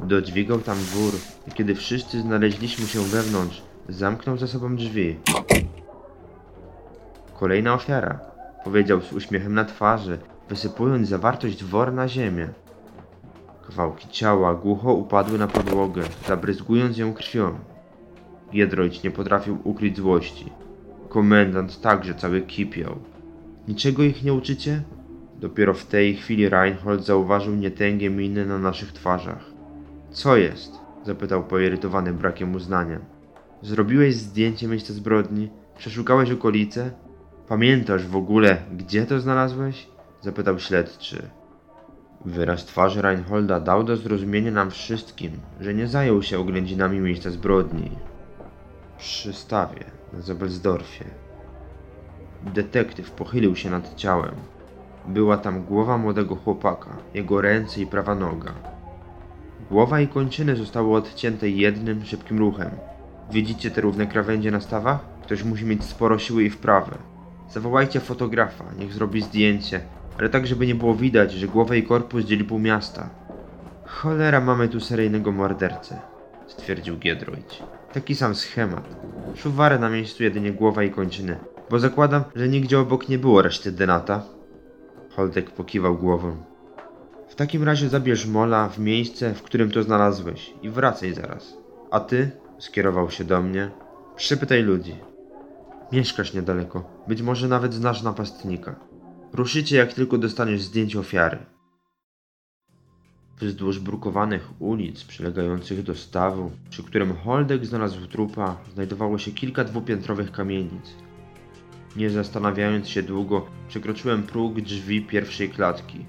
Dodźwigał 0.03 0.59
tam 0.59 0.77
wór 0.77 1.13
i 1.47 1.51
kiedy 1.51 1.75
wszyscy 1.75 2.21
znaleźliśmy 2.21 2.85
się 2.87 2.99
wewnątrz, 2.99 3.61
zamknął 3.89 4.37
za 4.37 4.47
sobą 4.47 4.75
drzwi. 4.75 5.17
Kolejna 7.39 7.73
ofiara, 7.73 8.19
powiedział 8.63 9.01
z 9.01 9.13
uśmiechem 9.13 9.53
na 9.53 9.65
twarzy, 9.65 10.17
wysypując 10.49 11.07
zawartość 11.07 11.63
wor 11.63 11.93
na 11.93 12.07
ziemię. 12.07 12.47
Kawałki 13.67 14.07
ciała 14.07 14.55
głucho 14.55 14.93
upadły 14.93 15.39
na 15.39 15.47
podłogę, 15.47 16.03
zabryzgując 16.27 16.97
ją 16.97 17.13
krwią. 17.13 17.59
Giedroyć 18.51 19.03
nie 19.03 19.11
potrafił 19.11 19.57
ukryć 19.63 19.97
złości. 19.97 20.51
Komendant 21.09 21.81
także 21.81 22.15
cały 22.15 22.41
kipiał. 22.41 22.95
Niczego 23.67 24.03
ich 24.03 24.23
nie 24.23 24.33
uczycie? 24.33 24.81
Dopiero 25.41 25.73
w 25.73 25.85
tej 25.85 26.15
chwili 26.15 26.49
Reinhold 26.49 27.05
zauważył 27.05 27.55
nietęgie 27.55 28.09
miny 28.09 28.45
na 28.45 28.59
naszych 28.59 28.91
twarzach. 28.91 29.45
Co 30.11 30.37
jest? 30.37 30.73
zapytał 31.05 31.43
poirytowany 31.43 32.13
brakiem 32.13 32.55
uznania. 32.55 32.99
Zrobiłeś 33.61 34.15
zdjęcie 34.15 34.67
miejsca 34.67 34.93
zbrodni? 34.93 35.49
Przeszukałeś 35.77 36.31
okolice? 36.31 36.91
Pamiętasz 37.47 38.07
w 38.07 38.15
ogóle, 38.15 38.57
gdzie 38.77 39.05
to 39.05 39.19
znalazłeś? 39.19 39.87
zapytał 40.21 40.59
śledczy. 40.59 41.21
Wyraz 42.25 42.65
twarzy 42.65 43.01
Reinholda 43.01 43.59
dał 43.59 43.83
do 43.83 43.97
zrozumienia 43.97 44.51
nam 44.51 44.71
wszystkim, 44.71 45.31
że 45.59 45.73
nie 45.73 45.87
zajął 45.87 46.23
się 46.23 46.39
oględzinami 46.39 46.99
miejsca 46.99 47.29
zbrodni. 47.29 47.91
Przy 48.97 49.33
stawie 49.33 49.85
na 50.13 50.21
Zobelsdorfie. 50.21 51.05
Detektyw 52.53 53.11
pochylił 53.11 53.55
się 53.55 53.69
nad 53.69 53.95
ciałem. 53.95 54.35
Była 55.07 55.37
tam 55.37 55.63
głowa 55.63 55.97
młodego 55.97 56.35
chłopaka, 56.35 56.89
jego 57.13 57.41
ręce 57.41 57.81
i 57.81 57.87
prawa 57.87 58.15
noga. 58.15 58.53
Głowa 59.69 59.99
i 59.99 60.07
kończyny 60.07 60.55
zostały 60.55 60.95
odcięte 60.95 61.49
jednym 61.49 62.05
szybkim 62.05 62.39
ruchem. 62.39 62.69
Widzicie 63.31 63.71
te 63.71 63.81
równe 63.81 64.07
krawędzie 64.07 64.51
na 64.51 64.61
stawach? 64.61 64.99
Ktoś 65.23 65.43
musi 65.43 65.65
mieć 65.65 65.83
sporo 65.83 66.19
siły 66.19 66.43
i 66.43 66.49
wprawy. 66.49 66.95
Zawołajcie 67.49 67.99
fotografa, 67.99 68.63
niech 68.79 68.93
zrobi 68.93 69.21
zdjęcie, 69.21 69.81
ale 70.19 70.29
tak, 70.29 70.47
żeby 70.47 70.67
nie 70.67 70.75
było 70.75 70.95
widać, 70.95 71.31
że 71.31 71.47
głowę 71.47 71.77
i 71.77 71.83
korpus 71.83 72.25
dzieli 72.25 72.43
pół 72.43 72.59
miasta. 72.59 73.09
Cholera, 73.85 74.41
mamy 74.41 74.67
tu 74.67 74.79
seryjnego 74.79 75.31
mordercę, 75.31 75.99
stwierdził 76.47 76.97
Giedroyć. 76.97 77.63
Taki 77.93 78.15
sam 78.15 78.35
schemat. 78.35 78.95
Szuwarę 79.35 79.79
na 79.79 79.89
miejscu 79.89 80.23
jedynie 80.23 80.51
głowa 80.51 80.83
i 80.83 80.91
kończyny, 80.91 81.37
bo 81.69 81.79
zakładam, 81.79 82.23
że 82.35 82.47
nigdzie 82.47 82.79
obok 82.79 83.09
nie 83.09 83.19
było 83.19 83.41
reszty 83.41 83.71
denata. 83.71 84.23
Holdek 85.15 85.51
pokiwał 85.51 85.97
głową. 85.97 86.37
W 87.29 87.35
takim 87.35 87.63
razie 87.63 87.89
zabierz 87.89 88.25
Mola 88.25 88.69
w 88.69 88.79
miejsce, 88.79 89.33
w 89.33 89.41
którym 89.41 89.71
to 89.71 89.83
znalazłeś 89.83 90.53
i 90.61 90.69
wracaj 90.69 91.13
zaraz. 91.13 91.57
A 91.91 91.99
ty, 91.99 92.31
skierował 92.59 93.11
się 93.11 93.23
do 93.23 93.41
mnie, 93.41 93.71
przypytaj 94.15 94.63
ludzi. 94.63 94.95
Mieszkasz 95.91 96.33
niedaleko, 96.33 96.83
być 97.07 97.21
może 97.21 97.47
nawet 97.47 97.73
znasz 97.73 98.01
napastnika. 98.01 98.75
Ruszycie 99.33 99.77
jak 99.77 99.93
tylko 99.93 100.17
dostaniesz 100.17 100.61
zdjęcie 100.61 100.99
ofiary. 100.99 101.37
Wzdłuż 103.39 103.79
brukowanych 103.79 104.49
ulic 104.59 105.03
przylegających 105.03 105.83
do 105.83 105.95
stawu, 105.95 106.51
przy 106.69 106.83
którym 106.83 107.15
Holdek 107.15 107.65
znalazł 107.65 108.07
trupa, 108.07 108.57
znajdowało 108.73 109.17
się 109.17 109.31
kilka 109.31 109.63
dwupiętrowych 109.63 110.31
kamienic. 110.31 110.95
Nie 111.95 112.09
zastanawiając 112.09 112.89
się 112.89 113.03
długo, 113.03 113.45
przekroczyłem 113.69 114.23
próg 114.23 114.61
drzwi 114.61 115.01
pierwszej 115.01 115.49
klatki. 115.49 116.05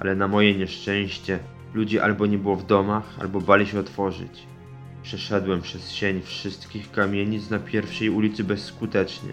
Ale 0.00 0.16
na 0.16 0.28
moje 0.28 0.54
nieszczęście, 0.54 1.38
ludzi 1.74 2.00
albo 2.00 2.26
nie 2.26 2.38
było 2.38 2.56
w 2.56 2.66
domach, 2.66 3.16
albo 3.20 3.40
bali 3.40 3.66
się 3.66 3.80
otworzyć. 3.80 4.46
Przeszedłem 5.02 5.62
przez 5.62 5.92
sień 5.92 6.22
wszystkich 6.22 6.90
kamienic 6.90 7.50
na 7.50 7.58
pierwszej 7.58 8.10
ulicy 8.10 8.44
bezskutecznie. 8.44 9.32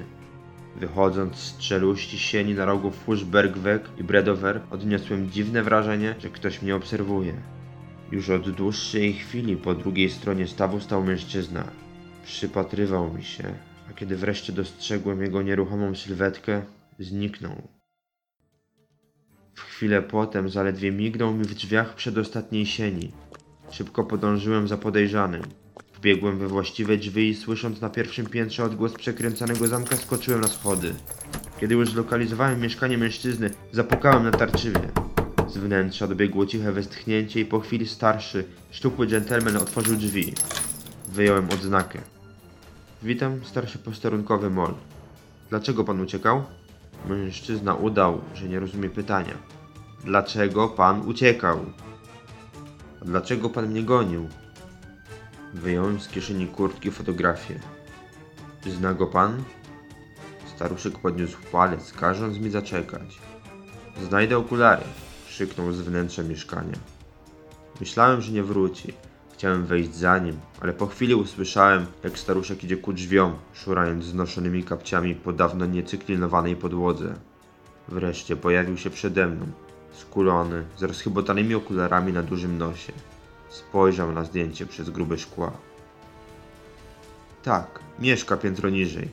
Wychodząc 0.75 1.35
z 1.35 1.57
czeluści 1.57 2.19
sieni 2.19 2.53
na 2.53 2.65
rogu 2.65 2.91
Fuszbergweg 2.91 3.89
i 3.97 4.03
Bredower, 4.03 4.61
odniosłem 4.71 5.29
dziwne 5.29 5.63
wrażenie, 5.63 6.15
że 6.19 6.29
ktoś 6.29 6.61
mnie 6.61 6.75
obserwuje. 6.75 7.33
Już 8.11 8.29
od 8.29 8.49
dłuższej 8.49 9.13
chwili 9.13 9.57
po 9.57 9.73
drugiej 9.73 10.09
stronie 10.09 10.47
stawu 10.47 10.79
stał 10.79 11.03
mężczyzna. 11.03 11.63
Przypatrywał 12.25 13.13
mi 13.13 13.23
się, 13.23 13.53
a 13.89 13.93
kiedy 13.93 14.15
wreszcie 14.15 14.53
dostrzegłem 14.53 15.21
jego 15.21 15.41
nieruchomą 15.41 15.95
sylwetkę, 15.95 16.61
zniknął. 16.99 17.61
W 19.53 19.61
chwilę 19.61 20.01
potem 20.01 20.49
zaledwie 20.49 20.91
mignął 20.91 21.33
mi 21.33 21.43
w 21.43 21.55
drzwiach 21.55 21.95
przedostatniej 21.95 22.65
sieni. 22.65 23.11
Szybko 23.71 24.03
podążyłem 24.03 24.67
za 24.67 24.77
podejrzanym. 24.77 25.41
Wbiegłem 25.97 26.39
we 26.39 26.47
właściwe 26.47 26.97
drzwi 26.97 27.29
i 27.29 27.35
słysząc 27.35 27.81
na 27.81 27.89
pierwszym 27.89 28.25
piętrze 28.25 28.63
odgłos 28.63 28.93
przekręcanego 28.93 29.67
zamka, 29.67 29.95
skoczyłem 29.97 30.41
na 30.41 30.47
schody. 30.47 30.93
Kiedy 31.59 31.75
już 31.75 31.89
zlokalizowałem 31.89 32.61
mieszkanie 32.61 32.97
mężczyzny, 32.97 33.49
zapukałem 33.71 34.23
na 34.23 34.31
tarczywie. 34.31 34.91
Z 35.47 35.57
wnętrza 35.57 36.07
dobiegło 36.07 36.45
ciche 36.45 36.71
westchnięcie 36.71 37.39
i 37.39 37.45
po 37.45 37.59
chwili 37.59 37.87
starszy, 37.87 38.45
szczupły 38.71 39.07
dżentelmen 39.07 39.57
otworzył 39.57 39.95
drzwi. 39.95 40.33
Wyjąłem 41.07 41.49
odznakę. 41.49 42.14
Witam, 43.05 43.43
starszy 43.43 43.79
posterunkowy 43.79 44.49
Mol. 44.49 44.73
Dlaczego 45.49 45.83
pan 45.83 46.01
uciekał? 46.01 46.43
Mężczyzna 47.09 47.75
udał, 47.75 48.21
że 48.33 48.49
nie 48.49 48.59
rozumie 48.59 48.89
pytania. 48.89 49.33
Dlaczego 50.03 50.67
pan 50.67 51.01
uciekał? 51.07 51.59
A 53.01 53.05
dlaczego 53.05 53.49
pan 53.49 53.67
mnie 53.67 53.83
gonił? 53.83 54.29
Wyjąłem 55.53 55.99
z 55.99 56.07
kieszeni 56.07 56.47
kurtki 56.47 56.91
fotografię. 56.91 57.59
Zna 58.65 58.93
go 58.93 59.07
pan? 59.07 59.43
Staruszek 60.55 60.99
podniósł 60.99 61.37
palec, 61.51 61.93
każąc 61.93 62.37
mi 62.37 62.49
zaczekać. 62.49 63.19
Znajdę 64.07 64.37
okulary, 64.37 64.83
krzyknął 65.27 65.73
z 65.73 65.81
wnętrza 65.81 66.23
mieszkania. 66.23 66.77
Myślałem, 67.79 68.21
że 68.21 68.31
nie 68.31 68.43
wróci. 68.43 68.93
Chciałem 69.37 69.65
wejść 69.65 69.95
za 69.95 70.17
nim, 70.17 70.39
ale 70.61 70.73
po 70.73 70.87
chwili 70.87 71.15
usłyszałem, 71.15 71.85
jak 72.03 72.19
staruszek 72.19 72.63
idzie 72.63 72.77
ku 72.77 72.93
drzwiom, 72.93 73.33
szurając 73.53 74.05
znoszonymi 74.05 74.63
kapciami 74.63 75.15
po 75.15 75.33
dawno 75.33 75.65
niecyklinowanej 75.65 76.55
podłodze. 76.55 77.15
Wreszcie 77.87 78.35
pojawił 78.35 78.77
się 78.77 78.89
przede 78.89 79.27
mną, 79.27 79.45
skulony, 79.93 80.63
z 80.77 80.83
rozchybotanymi 80.83 81.55
okularami 81.55 82.13
na 82.13 82.23
dużym 82.23 82.57
nosie. 82.57 82.93
Spojrzał 83.49 84.11
na 84.11 84.23
zdjęcie 84.23 84.65
przez 84.65 84.89
grube 84.89 85.17
szkła. 85.17 85.51
Tak, 87.43 87.79
mieszka 87.99 88.37
piętro 88.37 88.69
niżej. 88.69 89.09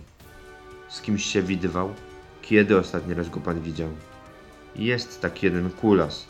Z 0.88 1.00
kimś 1.00 1.24
się 1.24 1.42
widywał? 1.42 1.94
Kiedy 2.42 2.78
ostatni 2.78 3.14
raz 3.14 3.28
go 3.28 3.40
pan 3.40 3.60
widział? 3.60 3.88
Jest 4.76 5.20
taki 5.20 5.46
jeden 5.46 5.70
kulas. 5.70 6.26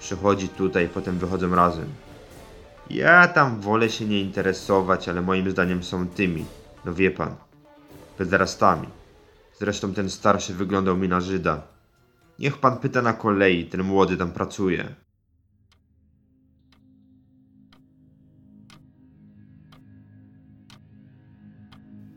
Przychodzi 0.00 0.48
tutaj, 0.48 0.88
potem 0.88 1.18
wychodzą 1.18 1.54
razem. 1.54 1.88
Ja 2.90 3.28
tam 3.28 3.60
wolę 3.60 3.90
się 3.90 4.04
nie 4.04 4.20
interesować, 4.20 5.08
ale 5.08 5.22
moim 5.22 5.50
zdaniem 5.50 5.82
są 5.82 6.08
tymi, 6.08 6.44
no 6.84 6.94
wie 6.94 7.10
pan, 7.10 7.34
pederastami. 8.18 8.88
Zresztą 9.58 9.94
ten 9.94 10.10
starszy 10.10 10.54
wyglądał 10.54 10.96
mi 10.96 11.08
na 11.08 11.20
Żyda. 11.20 11.62
Niech 12.38 12.58
pan 12.58 12.78
pyta 12.78 13.02
na 13.02 13.12
kolei, 13.12 13.64
ten 13.64 13.82
młody 13.82 14.16
tam 14.16 14.32
pracuje. 14.32 14.94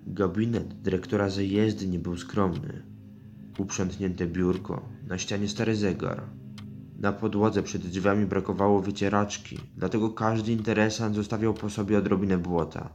Gabinet 0.08 0.82
dyrektora 0.82 1.30
zajezdni 1.30 2.00
był 2.00 2.18
skromny. 2.18 2.84
Uprzątnięte 3.58 4.28
biurko, 4.28 4.90
na 5.08 5.18
ścianie 5.18 5.48
stary 5.48 5.76
zegar. 5.76 6.38
Na 7.00 7.12
podłodze 7.13 7.63
przed 7.63 7.88
drzwiami 7.88 8.25
brakowało 8.25 8.82
wycieraczki, 8.82 9.60
dlatego 9.75 10.10
każdy 10.10 10.51
interesant 10.51 11.15
zostawiał 11.15 11.53
po 11.53 11.70
sobie 11.70 11.98
odrobinę 11.98 12.38
błota. 12.38 12.89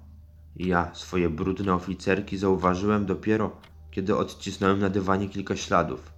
Ja 0.56 0.94
swoje 0.94 1.30
brudne 1.30 1.74
oficerki 1.74 2.36
zauważyłem 2.36 3.06
dopiero, 3.06 3.50
kiedy 3.90 4.16
odcisnąłem 4.16 4.78
na 4.78 4.90
dywanie 4.90 5.28
kilka 5.28 5.56
śladów. 5.56 6.12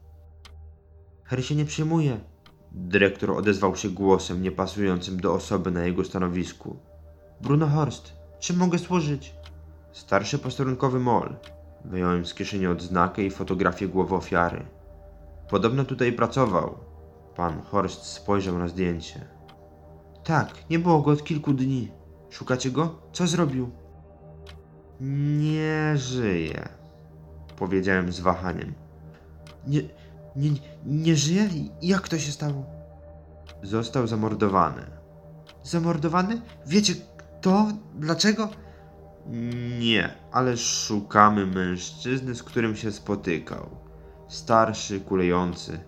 Harry 1.25 1.43
się 1.43 1.55
nie 1.55 1.65
przejmuje. 1.65 2.21
Dyrektor 2.73 3.31
odezwał 3.31 3.77
się 3.77 3.89
głosem 3.91 4.43
niepasującym 4.43 5.21
do 5.21 5.35
osoby 5.35 5.71
na 5.71 5.85
jego 5.85 6.05
stanowisku. 6.05 6.79
Bruno 7.41 7.67
Horst, 7.67 8.13
czym 8.39 8.57
mogę 8.57 8.79
służyć? 8.79 9.35
Starszy 9.93 10.39
posterunkowy 10.39 11.01
mol. 11.01 11.37
Wyjąłem 11.85 12.27
z 12.27 12.35
kieszeni 12.35 12.67
odznakę 12.67 13.23
i 13.23 13.31
fotografię 13.31 13.89
głowy 13.89 14.15
ofiary. 14.15 14.67
Podobno 15.51 15.85
tutaj 15.85 16.13
pracował. 16.13 16.86
Pan 17.37 17.63
Horst 17.63 18.03
spojrzał 18.03 18.59
na 18.59 18.69
zdjęcie. 18.69 19.21
Tak, 20.25 20.71
nie 20.71 20.79
było 20.79 21.03
go 21.03 21.11
od 21.11 21.25
kilku 21.25 21.53
dni. 21.53 21.93
Szukacie 22.31 22.71
go? 22.71 22.99
Co 23.13 23.27
zrobił? 23.27 23.71
Nie 25.01 25.97
żyje, 25.97 26.69
powiedziałem 27.57 28.13
z 28.13 28.21
wahaniem. 28.21 28.75
Nie, 29.67 29.81
nie, 30.37 30.51
nie 30.87 31.17
żyje? 31.17 31.49
Jak 31.83 32.09
to 32.09 32.19
się 32.19 32.33
stało? 32.33 32.65
Został 33.63 34.07
zamordowany. 34.07 34.83
Zamordowany? 35.63 36.41
Wiecie 36.67 36.95
kto? 37.17 37.67
Dlaczego? 37.95 38.49
Nie, 39.79 40.15
ale 40.33 40.57
szukamy 40.57 41.47
mężczyzny, 41.47 42.35
z 42.35 42.43
którym 42.43 42.77
się 42.77 42.93
spotykał. 42.93 43.67
Starszy, 44.29 45.01
kulejący. 45.01 45.79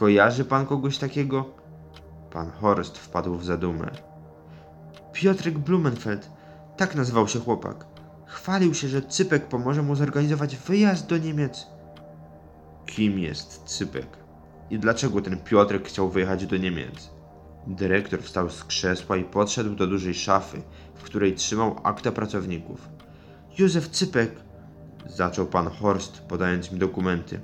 Kojarzy 0.00 0.44
pan 0.44 0.66
kogoś 0.66 0.98
takiego? 0.98 1.44
Pan 2.30 2.50
Horst 2.50 2.98
wpadł 2.98 3.34
w 3.34 3.44
zadumę. 3.44 3.90
Piotrek 5.12 5.58
Blumenfeld, 5.58 6.30
tak 6.76 6.94
nazywał 6.94 7.28
się 7.28 7.40
chłopak. 7.40 7.86
Chwalił 8.26 8.74
się, 8.74 8.88
że 8.88 9.02
Cypek 9.02 9.48
pomoże 9.48 9.82
mu 9.82 9.94
zorganizować 9.94 10.56
wyjazd 10.56 11.06
do 11.06 11.18
Niemiec. 11.18 11.66
Kim 12.86 13.18
jest 13.18 13.62
Cypek? 13.64 14.06
I 14.70 14.78
dlaczego 14.78 15.20
ten 15.20 15.38
Piotrek 15.38 15.88
chciał 15.88 16.08
wyjechać 16.08 16.46
do 16.46 16.56
Niemiec? 16.56 17.10
Dyrektor 17.66 18.22
wstał 18.22 18.50
z 18.50 18.64
krzesła 18.64 19.16
i 19.16 19.24
podszedł 19.24 19.74
do 19.74 19.86
dużej 19.86 20.14
szafy, 20.14 20.62
w 20.94 21.02
której 21.02 21.34
trzymał 21.34 21.76
akta 21.82 22.12
pracowników. 22.12 22.88
Józef 23.58 23.88
Cypek, 23.88 24.30
zaczął 25.06 25.46
pan 25.46 25.68
Horst, 25.68 26.22
podając 26.28 26.72
mi 26.72 26.78
dokumenty. 26.78 27.40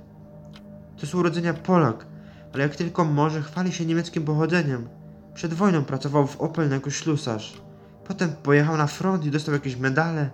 To 1.01 1.07
z 1.07 1.15
urodzenia 1.15 1.55
Polak, 1.55 2.16
ale 2.57 2.63
jak 2.63 2.77
tylko 2.77 3.05
może, 3.05 3.43
chwali 3.43 3.73
się 3.73 3.87
niemieckim 3.87 4.25
pochodzeniem. 4.25 4.89
Przed 5.35 5.55
wojną 5.55 5.85
pracował 5.85 6.27
w 6.27 6.41
Opel 6.41 6.71
jako 6.71 6.91
ślusarz. 6.91 7.63
Potem 8.05 8.33
pojechał 8.43 8.77
na 8.77 8.87
front 8.87 9.25
i 9.25 9.31
dostał 9.31 9.55
jakieś 9.55 9.77
medale. 9.77 10.31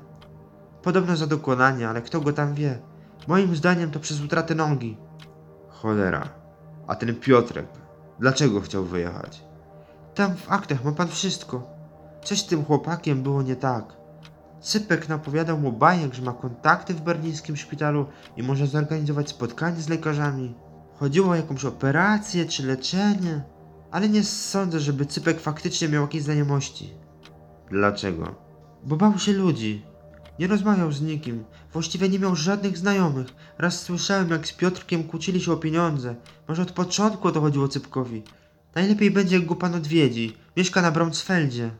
Podobno 0.82 1.16
za 1.16 1.26
dokonanie, 1.26 1.88
ale 1.88 2.02
kto 2.02 2.20
go 2.20 2.32
tam 2.32 2.54
wie. 2.54 2.78
Moim 3.28 3.56
zdaniem 3.56 3.90
to 3.90 4.00
przez 4.00 4.20
utratę 4.20 4.54
nogi. 4.54 4.96
Cholera. 5.68 6.28
A 6.86 6.94
ten 6.94 7.14
Piotrek, 7.14 7.66
dlaczego 8.20 8.60
chciał 8.60 8.84
wyjechać? 8.84 9.44
Tam 10.14 10.36
w 10.36 10.52
aktach 10.52 10.84
ma 10.84 10.92
pan 10.92 11.08
wszystko. 11.08 11.70
Coś 12.24 12.40
z 12.40 12.46
tym 12.46 12.64
chłopakiem 12.64 13.22
było 13.22 13.42
nie 13.42 13.56
tak. 13.56 13.84
Cypek 14.60 15.08
napowiadał 15.08 15.58
mu 15.58 15.72
bajek, 15.72 16.14
że 16.14 16.22
ma 16.22 16.32
kontakty 16.32 16.94
w 16.94 17.00
berlińskim 17.00 17.56
szpitalu 17.56 18.06
i 18.36 18.42
może 18.42 18.66
zorganizować 18.66 19.28
spotkanie 19.28 19.80
z 19.80 19.88
lekarzami. 19.88 20.54
Chodziło 21.02 21.30
o 21.30 21.34
jakąś 21.34 21.64
operację 21.64 22.46
czy 22.46 22.66
leczenie, 22.66 23.42
ale 23.90 24.08
nie 24.08 24.24
sądzę, 24.24 24.80
żeby 24.80 25.06
Cypek 25.06 25.40
faktycznie 25.40 25.88
miał 25.88 26.02
jakieś 26.02 26.22
znajomości. 26.22 26.90
Dlaczego? 27.70 28.34
Bo 28.84 28.96
bał 28.96 29.18
się 29.18 29.32
ludzi. 29.32 29.82
Nie 30.38 30.46
rozmawiał 30.46 30.92
z 30.92 31.02
nikim. 31.02 31.44
Właściwie 31.72 32.08
nie 32.08 32.18
miał 32.18 32.36
żadnych 32.36 32.78
znajomych. 32.78 33.26
Raz 33.58 33.80
słyszałem, 33.80 34.30
jak 34.30 34.46
z 34.46 34.52
Piotrkiem 34.52 35.04
kłócili 35.04 35.40
się 35.40 35.52
o 35.52 35.56
pieniądze. 35.56 36.14
Może 36.48 36.62
od 36.62 36.72
początku 36.72 37.28
o 37.28 37.32
to 37.32 37.40
chodziło 37.40 37.68
Cypkowi. 37.68 38.22
Najlepiej 38.74 39.10
będzie, 39.10 39.36
jak 39.36 39.46
go 39.46 39.56
pan 39.56 39.74
odwiedzi. 39.74 40.36
Mieszka 40.56 40.82
na 40.82 40.90
Braunsfeldzie. 40.90 41.70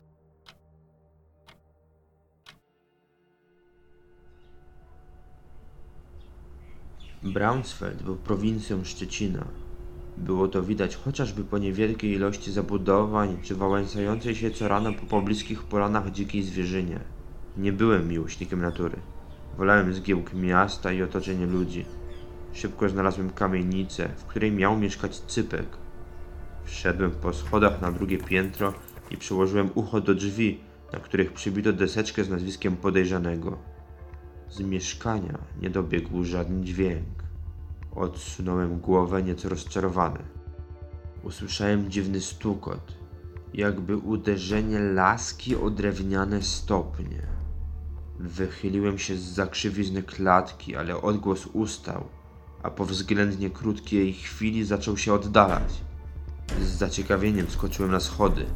Braunsfeld 7.25 8.03
był 8.03 8.17
prowincją 8.17 8.85
Szczecina. 8.85 9.45
Było 10.17 10.49
to 10.49 10.63
widać 10.63 10.97
chociażby 10.97 11.45
po 11.45 11.59
niewielkiej 11.59 12.13
ilości 12.13 12.53
zabudowań 12.53 13.39
czy 13.43 13.55
wałęsającej 13.55 14.35
się 14.35 14.51
co 14.51 14.69
rano 14.69 14.93
po 14.93 15.07
pobliskich 15.07 15.63
polanach 15.63 16.11
dzikiej 16.11 16.43
zwierzynie. 16.43 17.01
Nie 17.57 17.73
byłem 17.73 18.09
miłośnikiem 18.09 18.61
natury. 18.61 18.97
Wolałem 19.59 19.95
zgiełk 19.95 20.35
miasta 20.35 20.93
i 20.93 21.03
otoczenie 21.03 21.47
ludzi. 21.47 21.85
Szybko 22.53 22.89
znalazłem 22.89 23.31
kamienicę, 23.31 24.09
w 24.17 24.25
której 24.25 24.53
miał 24.53 24.79
mieszkać 24.79 25.21
Cypek. 25.21 25.67
Wszedłem 26.65 27.11
po 27.11 27.33
schodach 27.33 27.81
na 27.81 27.93
drugie 27.93 28.19
piętro 28.19 28.75
i 29.11 29.17
przyłożyłem 29.17 29.71
ucho 29.75 30.01
do 30.01 30.15
drzwi, 30.15 30.61
na 30.93 30.99
których 30.99 31.33
przybito 31.33 31.73
deseczkę 31.73 32.25
z 32.25 32.31
nazwiskiem 32.31 32.77
podejrzanego. 32.77 33.59
Z 34.53 34.61
mieszkania 34.61 35.39
nie 35.61 35.71
dobiegł 35.71 36.25
żaden 36.25 36.65
dźwięk. 36.65 37.23
Odsunąłem 37.95 38.81
głowę 38.81 39.23
nieco 39.23 39.49
rozczarowany. 39.49 40.19
Usłyszałem 41.23 41.91
dziwny 41.91 42.21
stukot, 42.21 42.93
jakby 43.55 43.97
uderzenie 43.97 44.79
laski 44.79 45.57
o 45.57 45.71
drewniane 45.71 46.43
stopnie. 46.43 47.27
Wychyliłem 48.19 48.99
się 48.99 49.17
z 49.17 49.23
zakrzywizny 49.23 50.03
klatki, 50.03 50.77
ale 50.77 51.03
odgłos 51.03 51.47
ustał, 51.47 52.05
a 52.63 52.71
po 52.71 52.85
względnie 52.85 53.51
krótkiej 53.51 54.13
chwili 54.13 54.65
zaczął 54.65 54.97
się 54.97 55.15
oddalać. 55.15 55.81
Z 56.61 56.67
zaciekawieniem 56.67 57.51
skoczyłem 57.51 57.93
na 57.93 58.01
schody. 58.01 58.47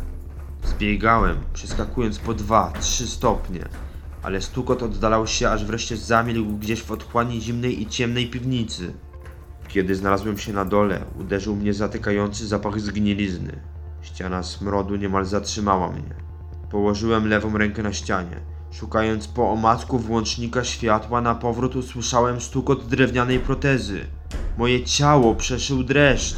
Zbiegałem, 0.64 1.36
przeskakując 1.52 2.18
po 2.18 2.34
dwa, 2.34 2.72
trzy 2.80 3.06
stopnie, 3.06 3.68
ale 4.26 4.40
stukot 4.40 4.82
oddalał 4.82 5.26
się, 5.26 5.50
aż 5.50 5.64
wreszcie 5.64 5.96
zamilkł 5.96 6.52
gdzieś 6.52 6.82
w 6.82 6.92
otchłani 6.92 7.40
zimnej 7.40 7.82
i 7.82 7.86
ciemnej 7.86 8.26
piwnicy. 8.26 8.92
Kiedy 9.68 9.94
znalazłem 9.94 10.38
się 10.38 10.52
na 10.52 10.64
dole, 10.64 11.04
uderzył 11.20 11.56
mnie 11.56 11.74
zatykający 11.74 12.46
zapach 12.46 12.80
zgnilizny. 12.80 13.60
Ściana 14.02 14.42
smrodu 14.42 14.96
niemal 14.96 15.24
zatrzymała 15.24 15.92
mnie. 15.92 16.14
Położyłem 16.70 17.28
lewą 17.28 17.58
rękę 17.58 17.82
na 17.82 17.92
ścianie. 17.92 18.40
Szukając 18.72 19.28
po 19.28 19.50
omacku 19.50 19.98
włącznika 19.98 20.64
światła, 20.64 21.20
na 21.20 21.34
powrót 21.34 21.76
usłyszałem 21.76 22.40
stukot 22.40 22.86
drewnianej 22.86 23.38
protezy. 23.40 24.06
Moje 24.58 24.84
ciało 24.84 25.34
przeszył 25.34 25.84
dreszcz. 25.84 26.36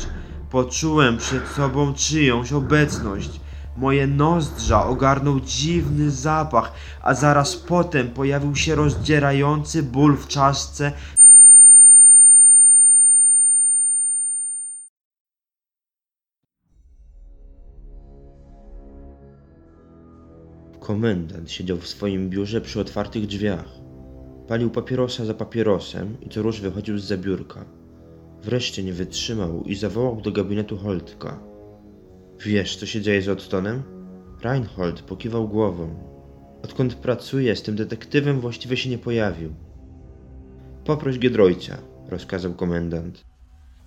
Poczułem 0.51 1.17
przed 1.17 1.49
sobą 1.49 1.95
czyjąś 1.95 2.53
obecność. 2.53 3.41
Moje 3.79 4.07
nozdrza 4.07 4.87
ogarnął 4.87 5.41
dziwny 5.41 6.11
zapach, 6.11 6.73
a 7.03 7.15
zaraz 7.15 7.57
potem 7.57 8.11
pojawił 8.11 8.57
się 8.57 8.75
rozdzierający 8.75 9.83
ból 9.83 10.17
w 10.17 10.29
czaszce. 10.29 10.93
Komendant 20.81 21.51
siedział 21.51 21.77
w 21.77 21.89
swoim 21.89 22.31
biurze 22.31 22.61
przy 22.61 22.81
otwartych 22.81 23.27
drzwiach. 23.27 23.69
Palił 24.49 24.71
papierosa 24.71 25.25
za 25.25 25.35
papierosem 25.35 26.17
i 26.21 26.29
co 26.29 26.43
rusz 26.43 26.61
wychodził 26.61 26.99
z 26.99 27.05
zabiórka. 27.05 27.65
Wreszcie 28.43 28.85
nie 28.85 28.93
wytrzymał 28.93 29.63
i 29.63 29.75
zawołał 29.75 30.21
do 30.21 30.33
gabinetu 30.33 30.77
Holtka. 30.77 31.48
Wiesz, 32.45 32.77
co 32.77 32.87
się 32.87 33.01
dzieje 33.01 33.23
z 33.23 33.29
Ottonem? 33.29 33.83
Reinhold 34.43 35.03
pokiwał 35.03 35.49
głową. 35.49 35.95
Odkąd 36.63 36.95
pracuję 36.95 37.57
z 37.57 37.63
tym 37.63 37.77
detektywem, 37.77 38.41
właściwie 38.41 38.77
się 38.77 38.91
nie 38.91 38.99
pojawił. 38.99 39.55
Poproś 40.85 41.19
Giedroycia, 41.19 41.79
rozkazał 42.09 42.55
komendant. 42.55 43.25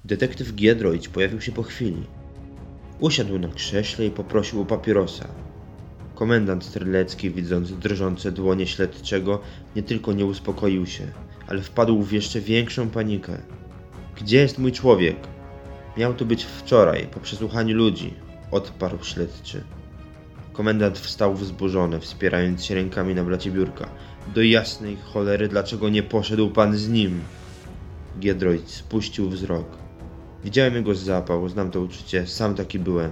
Detektyw 0.05 0.55
Giedroyć 0.55 1.07
pojawił 1.07 1.41
się 1.41 1.51
po 1.51 1.63
chwili. 1.63 2.03
Usiadł 2.99 3.39
na 3.39 3.47
krześle 3.47 4.05
i 4.05 4.11
poprosił 4.11 4.61
o 4.61 4.65
papierosa. 4.65 5.27
Komendant 6.15 6.65
Strzelecki, 6.65 7.31
widząc 7.31 7.71
drżące 7.71 8.31
dłonie 8.31 8.67
śledczego, 8.67 9.41
nie 9.75 9.83
tylko 9.83 10.13
nie 10.13 10.25
uspokoił 10.25 10.85
się, 10.85 11.07
ale 11.47 11.61
wpadł 11.61 12.03
w 12.03 12.11
jeszcze 12.11 12.41
większą 12.41 12.89
panikę. 12.89 13.37
Gdzie 14.21 14.37
jest 14.37 14.59
mój 14.59 14.71
człowiek? 14.71 15.17
Miał 15.97 16.13
tu 16.13 16.25
być 16.25 16.43
wczoraj, 16.43 17.07
po 17.07 17.19
przesłuchaniu 17.19 17.75
ludzi, 17.75 18.13
odparł 18.51 18.97
śledczy. 19.03 19.63
Komendant 20.53 20.99
wstał 20.99 21.33
wzburzony, 21.35 21.99
wspierając 21.99 22.65
się 22.65 22.75
rękami 22.75 23.15
na 23.15 23.23
blacie 23.23 23.51
biurka. 23.51 23.89
Do 24.35 24.41
jasnej 24.43 24.97
cholery, 25.13 25.47
dlaczego 25.47 25.89
nie 25.89 26.03
poszedł 26.03 26.49
pan 26.49 26.77
z 26.77 26.89
nim? 26.89 27.21
Giedroyć 28.19 28.71
spuścił 28.71 29.29
wzrok. 29.29 29.65
Widziałem 30.43 30.75
jego 30.75 30.95
zapał, 30.95 31.49
znam 31.49 31.71
to 31.71 31.81
uczucie, 31.81 32.27
sam 32.27 32.55
taki 32.55 32.79
byłem. 32.79 33.11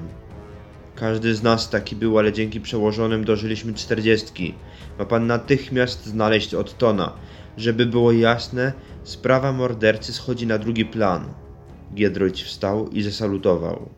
Każdy 0.96 1.36
z 1.36 1.44
nas 1.44 1.70
taki 1.70 1.96
był, 1.96 2.20
ale 2.20 2.34
dzięki 2.34 2.62
przełożonym 2.62 3.26
dożyliśmy 3.26 3.74
czterdziestki. 3.74 4.54
Ma 5.00 5.06
pan 5.06 5.28
natychmiast 5.28 6.06
znaleźć 6.06 6.54
Ottona. 6.54 7.14
Żeby 7.58 7.86
było 7.86 8.12
jasne, 8.12 8.74
sprawa 9.04 9.52
mordercy 9.52 10.14
schodzi 10.14 10.48
na 10.48 10.58
drugi 10.58 10.86
plan. 10.86 11.34
Giedroyć 11.96 12.44
wstał 12.44 12.90
i 12.90 13.02
zasalutował. 13.02 13.90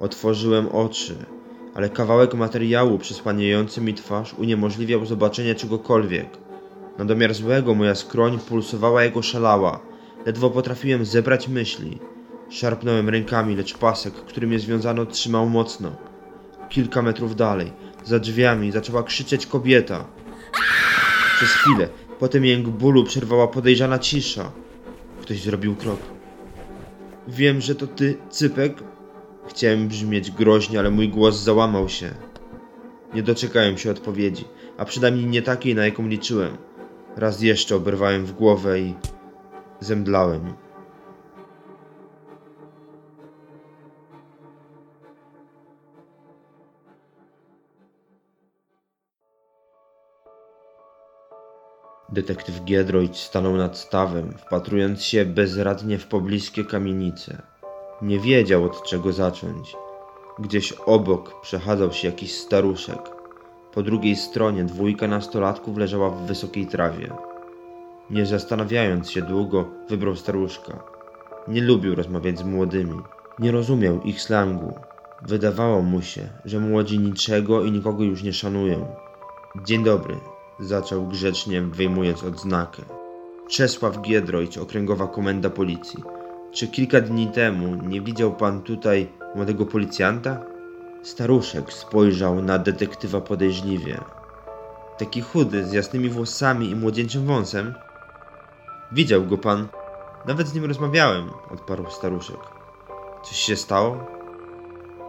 Otworzyłem 0.00 0.68
oczy, 0.68 1.16
ale 1.74 1.90
kawałek 1.90 2.34
materiału 2.34 2.98
przysłaniający 2.98 3.80
mi 3.80 3.94
twarz 3.94 4.34
uniemożliwiał 4.34 5.06
zobaczenie 5.06 5.54
czegokolwiek. 5.54 6.28
Na 6.98 7.04
domiar 7.04 7.34
złego 7.34 7.74
moja 7.74 7.94
skroń 7.94 8.38
pulsowała 8.38 9.04
jego 9.04 9.22
szalała. 9.22 9.80
Ledwo 10.26 10.50
potrafiłem 10.50 11.04
zebrać 11.04 11.48
myśli. 11.48 11.98
Szarpnąłem 12.50 13.08
rękami, 13.08 13.56
lecz 13.56 13.78
pasek, 13.78 14.14
który 14.14 14.46
mnie 14.46 14.58
związano, 14.58 15.06
trzymał 15.06 15.48
mocno. 15.48 15.96
Kilka 16.68 17.02
metrów 17.02 17.36
dalej, 17.36 17.72
za 18.04 18.18
drzwiami, 18.18 18.70
zaczęła 18.72 19.02
krzyczeć 19.02 19.46
kobieta. 19.46 20.04
Przez 21.36 21.48
chwilę, 21.48 21.88
potem 22.18 22.44
jęk 22.44 22.68
bólu 22.68 23.04
przerwała 23.04 23.48
podejrzana 23.48 23.98
cisza. 23.98 24.52
Ktoś 25.22 25.42
zrobił 25.42 25.76
krok. 25.76 26.00
Wiem, 27.28 27.60
że 27.60 27.74
to 27.74 27.86
ty, 27.86 28.16
Cypek, 28.30 28.82
Chciałem 29.48 29.88
brzmieć 29.88 30.30
groźnie, 30.30 30.78
ale 30.78 30.90
mój 30.90 31.08
głos 31.08 31.36
załamał 31.36 31.88
się. 31.88 32.10
Nie 33.14 33.22
doczekałem 33.22 33.78
się 33.78 33.90
odpowiedzi, 33.90 34.44
a 34.78 34.84
przynajmniej 34.84 35.26
nie 35.26 35.42
takiej, 35.42 35.74
na 35.74 35.84
jaką 35.84 36.08
liczyłem. 36.08 36.56
Raz 37.16 37.42
jeszcze 37.42 37.76
oberwałem 37.76 38.26
w 38.26 38.32
głowę 38.32 38.80
i 38.80 38.94
zemdlałem. 39.80 40.54
Detektyw 52.12 52.64
Giedroyć 52.64 53.16
stanął 53.16 53.56
nad 53.56 53.78
stawem, 53.78 54.32
wpatrując 54.38 55.02
się 55.02 55.24
bezradnie 55.24 55.98
w 55.98 56.06
pobliskie 56.06 56.64
kamienice. 56.64 57.57
Nie 58.02 58.20
wiedział 58.20 58.64
od 58.64 58.82
czego 58.82 59.12
zacząć. 59.12 59.76
Gdzieś 60.38 60.72
obok 60.72 61.40
przechadzał 61.40 61.92
się 61.92 62.08
jakiś 62.08 62.34
staruszek. 62.34 62.98
Po 63.74 63.82
drugiej 63.82 64.16
stronie 64.16 64.64
dwójka 64.64 65.08
nastolatków 65.08 65.76
leżała 65.76 66.10
w 66.10 66.26
wysokiej 66.26 66.66
trawie. 66.66 67.08
Nie 68.10 68.26
zastanawiając 68.26 69.10
się 69.10 69.22
długo, 69.22 69.64
wybrał 69.88 70.16
staruszka. 70.16 70.82
Nie 71.48 71.62
lubił 71.62 71.94
rozmawiać 71.94 72.38
z 72.38 72.42
młodymi. 72.42 73.00
Nie 73.38 73.52
rozumiał 73.52 74.02
ich 74.02 74.22
slangu. 74.22 74.74
Wydawało 75.22 75.82
mu 75.82 76.02
się, 76.02 76.28
że 76.44 76.60
młodzi 76.60 76.98
niczego 76.98 77.64
i 77.64 77.72
nikogo 77.72 78.04
już 78.04 78.22
nie 78.22 78.32
szanują. 78.32 78.86
Dzień 79.64 79.84
dobry, 79.84 80.16
zaczął 80.60 81.06
grzecznie, 81.06 81.62
wyjmując 81.62 82.24
odznakę. 82.24 82.82
Czesław 83.48 84.00
Giedroyć, 84.00 84.58
okręgowa 84.58 85.06
komenda 85.06 85.50
policji. 85.50 86.17
Czy 86.52 86.68
kilka 86.68 87.00
dni 87.00 87.26
temu 87.26 87.74
nie 87.88 88.00
widział 88.00 88.32
pan 88.32 88.62
tutaj 88.62 89.08
młodego 89.34 89.66
policjanta? 89.66 90.40
Staruszek 91.02 91.72
spojrzał 91.72 92.42
na 92.42 92.58
detektywa 92.58 93.20
podejrzliwie. 93.20 94.00
Taki 94.98 95.20
chudy, 95.20 95.64
z 95.64 95.72
jasnymi 95.72 96.08
włosami 96.08 96.70
i 96.70 96.76
młodzieńczym 96.76 97.26
wąsem. 97.26 97.74
Widział 98.92 99.26
go 99.26 99.38
pan. 99.38 99.68
Nawet 100.26 100.48
z 100.48 100.54
nim 100.54 100.64
rozmawiałem, 100.64 101.30
odparł 101.50 101.90
staruszek. 101.90 102.40
Coś 103.24 103.36
się 103.36 103.56
stało? 103.56 104.06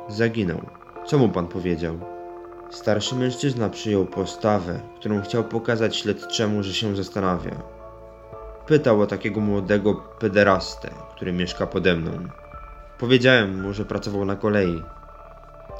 Zaginął. 0.07 0.61
Co 1.05 1.17
mu 1.17 1.29
pan 1.29 1.47
powiedział? 1.47 1.99
Starszy 2.69 3.15
mężczyzna 3.15 3.69
przyjął 3.69 4.05
postawę, 4.05 4.79
którą 4.99 5.21
chciał 5.21 5.43
pokazać 5.43 5.95
śledczemu, 5.95 6.63
że 6.63 6.73
się 6.73 6.95
zastanawia. 6.95 7.78
Pytał 8.69 9.01
o 9.01 9.07
takiego 9.07 9.41
młodego 9.41 9.95
pederastę, 9.95 10.89
który 11.15 11.33
mieszka 11.33 11.67
pode 11.67 11.95
mną. 11.95 12.11
Powiedziałem 12.97 13.61
mu, 13.61 13.73
że 13.73 13.85
pracował 13.85 14.25
na 14.25 14.35
kolei. 14.35 14.83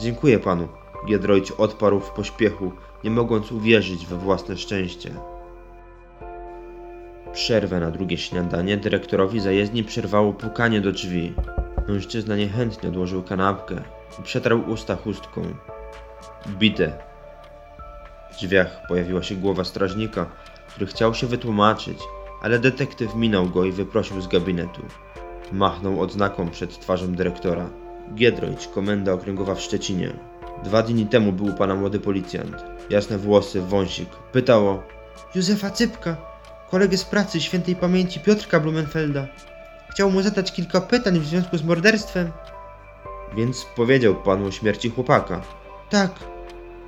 Dziękuję 0.02 0.40
panu. 0.40 0.68
Giedroyć 1.08 1.52
odparł 1.52 2.00
w 2.00 2.12
pośpiechu, 2.12 2.72
nie 3.04 3.12
mogąc 3.12 3.52
uwierzyć 3.52 4.06
we 4.06 4.16
własne 4.16 4.58
szczęście. 4.58 5.12
Przerwę 7.34 7.80
na 7.80 7.92
drugie 7.92 8.18
śniadanie 8.18 8.78
dyrektorowi 8.78 9.40
zajezdni 9.40 9.84
przerwało 9.84 10.34
pukanie 10.34 10.82
do 10.82 10.92
drzwi. 10.92 11.34
Mężczyzna 11.88 12.36
niechętnie 12.36 12.90
odłożył 12.90 13.24
kanapkę 13.24 13.76
i 14.20 14.24
przetarł 14.24 14.64
usta 14.68 14.96
chustką. 14.96 15.42
Bite. 16.48 16.92
W 18.32 18.36
drzwiach 18.36 18.88
pojawiła 18.88 19.24
się 19.24 19.36
głowa 19.36 19.64
strażnika, 19.64 20.26
który 20.68 20.86
chciał 20.86 21.14
się 21.14 21.28
wytłumaczyć, 21.28 21.98
ale 22.42 22.60
detektyw 22.60 23.16
minął 23.16 23.50
go 23.50 23.66
i 23.66 23.72
wyprosił 23.72 24.22
z 24.22 24.28
gabinetu. 24.28 24.82
Machnął 25.52 26.02
odznaką 26.02 26.50
przed 26.50 26.80
twarzą 26.80 27.14
dyrektora. 27.14 27.70
Giedroyć, 28.16 28.68
komenda 28.68 29.14
okręgowa 29.14 29.56
w 29.56 29.62
Szczecinie. 29.62 30.14
Dwa 30.64 30.84
dni 30.84 31.06
temu 31.06 31.32
był 31.32 31.54
pana 31.54 31.76
młody 31.76 32.00
policjant. 32.00 32.56
Jasne 32.90 33.18
włosy, 33.18 33.62
wąsik. 33.62 34.10
Pytał 34.32 34.68
o 34.68 34.84
Józefa 35.36 35.70
Cypka, 35.70 36.16
kolegę 36.72 36.98
z 36.98 37.06
pracy 37.06 37.42
świętej 37.42 37.76
pamięci 37.76 38.20
Piotrka 38.20 38.60
Blumenfelda. 38.60 39.28
Chciał 39.92 40.12
mu 40.12 40.22
zadać 40.22 40.52
kilka 40.52 40.82
pytań 40.82 41.20
w 41.20 41.26
związku 41.26 41.58
z 41.58 41.64
morderstwem. 41.64 42.32
Więc 43.36 43.66
powiedział 43.76 44.16
panu 44.16 44.46
o 44.46 44.52
śmierci 44.52 44.90
chłopaka. 44.90 45.42
Tak. 45.90 46.12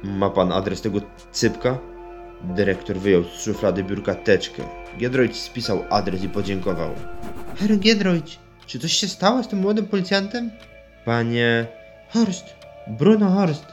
Ma 0.04 0.30
pan 0.30 0.52
adres 0.52 0.82
tego 0.82 1.00
Cypka? 1.32 1.78
Dyrektor 2.44 2.98
wyjął 2.98 3.24
z 3.24 3.44
szuflady 3.44 3.84
biurka 3.84 4.16
teczkę. 4.16 4.64
Giedroyć 4.98 5.38
spisał 5.38 5.84
adres 5.90 6.24
i 6.24 6.30
podziękował. 6.30 6.90
Herr 7.56 7.80
Giedroyć, 7.80 8.40
czy 8.66 8.80
coś 8.80 8.94
się 8.94 9.08
stało 9.08 9.44
z 9.44 9.48
tym 9.48 9.60
młodym 9.60 9.86
policjantem? 9.86 10.52
Panie... 11.06 11.68
Horst! 12.10 12.46
Bruno 12.88 13.30
Horst! 13.30 13.66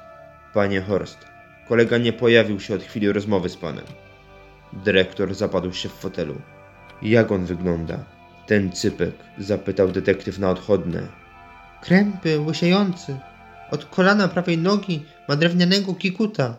Panie 0.54 0.80
Horst, 0.80 1.18
kolega 1.68 1.98
nie 1.98 2.12
pojawił 2.12 2.60
się 2.60 2.74
od 2.74 2.82
chwili 2.82 3.12
rozmowy 3.12 3.48
z 3.48 3.56
panem. 3.56 3.84
Dyrektor 4.72 5.34
zapadł 5.34 5.72
się 5.72 5.88
w 5.88 5.92
fotelu. 5.92 6.34
Jak 7.02 7.32
on 7.32 7.44
wygląda? 7.44 8.04
Ten 8.46 8.72
cypek, 8.72 9.14
zapytał 9.38 9.88
detektyw 9.88 10.38
na 10.38 10.50
odchodne. 10.50 11.02
Krępy, 11.82 12.40
łysiejący. 12.40 13.16
Od 13.70 13.84
kolana 13.84 14.28
prawej 14.28 14.58
nogi 14.58 15.04
ma 15.28 15.36
drewnianego 15.36 15.94
kikuta. 15.94 16.56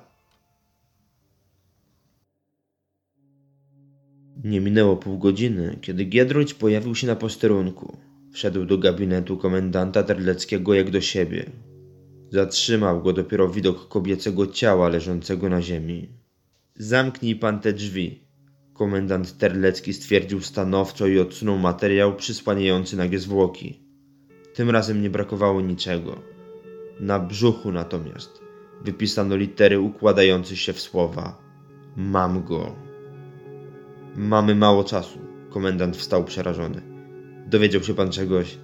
Nie 4.44 4.62
minęło 4.62 4.98
pół 4.98 5.18
godziny, 5.18 5.78
kiedy 5.82 6.06
Giedroyć 6.06 6.54
pojawił 6.54 6.96
się 6.96 7.08
na 7.08 7.16
posterunku. 7.16 7.98
Wszedł 8.32 8.66
do 8.66 8.78
gabinetu 8.78 9.38
komendanta 9.38 10.04
Terleckiego 10.04 10.74
jak 10.74 10.92
do 10.92 11.02
siebie. 11.02 11.52
Zatrzymał 12.30 13.02
go 13.02 13.14
dopiero 13.14 13.50
widok 13.50 13.88
kobiecego 13.88 14.48
ciała 14.48 14.90
leżącego 14.90 15.50
na 15.50 15.62
ziemi. 15.62 16.10
Zamknij 16.76 17.36
pan 17.36 17.60
te 17.60 17.74
drzwi. 17.74 18.20
Komendant 18.74 19.38
Terlecki 19.38 19.94
stwierdził 19.94 20.42
stanowczo 20.42 21.08
i 21.08 21.20
odsunął 21.20 21.58
materiał 21.58 22.16
przysłaniający 22.16 22.98
nagie 22.98 23.20
zwłoki. 23.20 23.80
Tym 24.54 24.70
razem 24.70 25.02
nie 25.02 25.10
brakowało 25.10 25.62
niczego. 25.62 26.20
Na 27.00 27.20
brzuchu 27.20 27.72
natomiast 27.72 28.42
wypisano 28.84 29.36
litery 29.36 29.80
układające 29.80 30.56
się 30.56 30.74
w 30.74 30.80
słowa. 30.80 31.42
Mam 31.96 32.44
go. 32.44 32.89
Mamy 34.20 34.56
mało 34.56 34.84
czasu. 34.84 35.20
Komendant 35.50 35.98
wstał 35.98 36.24
przerażony. 36.24 36.82
Dowiedział 37.48 37.84
się 37.84 37.94
pan 37.94 38.12
czegoś? 38.12 38.58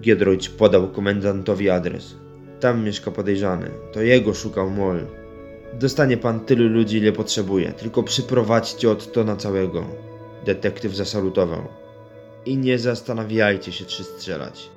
Giedroyć 0.00 0.48
podał 0.48 0.88
komendantowi 0.88 1.70
adres. 1.70 2.14
Tam 2.60 2.84
mieszka 2.84 3.10
podejrzany. 3.10 3.70
To 3.92 4.02
jego 4.02 4.34
szukał 4.34 4.70
Moll. 4.70 5.06
Dostanie 5.74 6.16
pan 6.16 6.40
tylu 6.40 6.68
ludzi, 6.68 6.98
ile 6.98 7.12
potrzebuje. 7.12 7.72
Tylko 7.72 8.02
przyprowadźcie 8.02 8.90
od 8.90 9.12
to 9.12 9.24
na 9.24 9.36
całego. 9.36 9.84
Detektyw 10.46 10.94
zasalutował. 10.94 11.62
I 12.46 12.56
nie 12.56 12.78
zastanawiajcie 12.78 13.72
się, 13.72 13.84
czy 13.84 14.04
strzelać. 14.04 14.70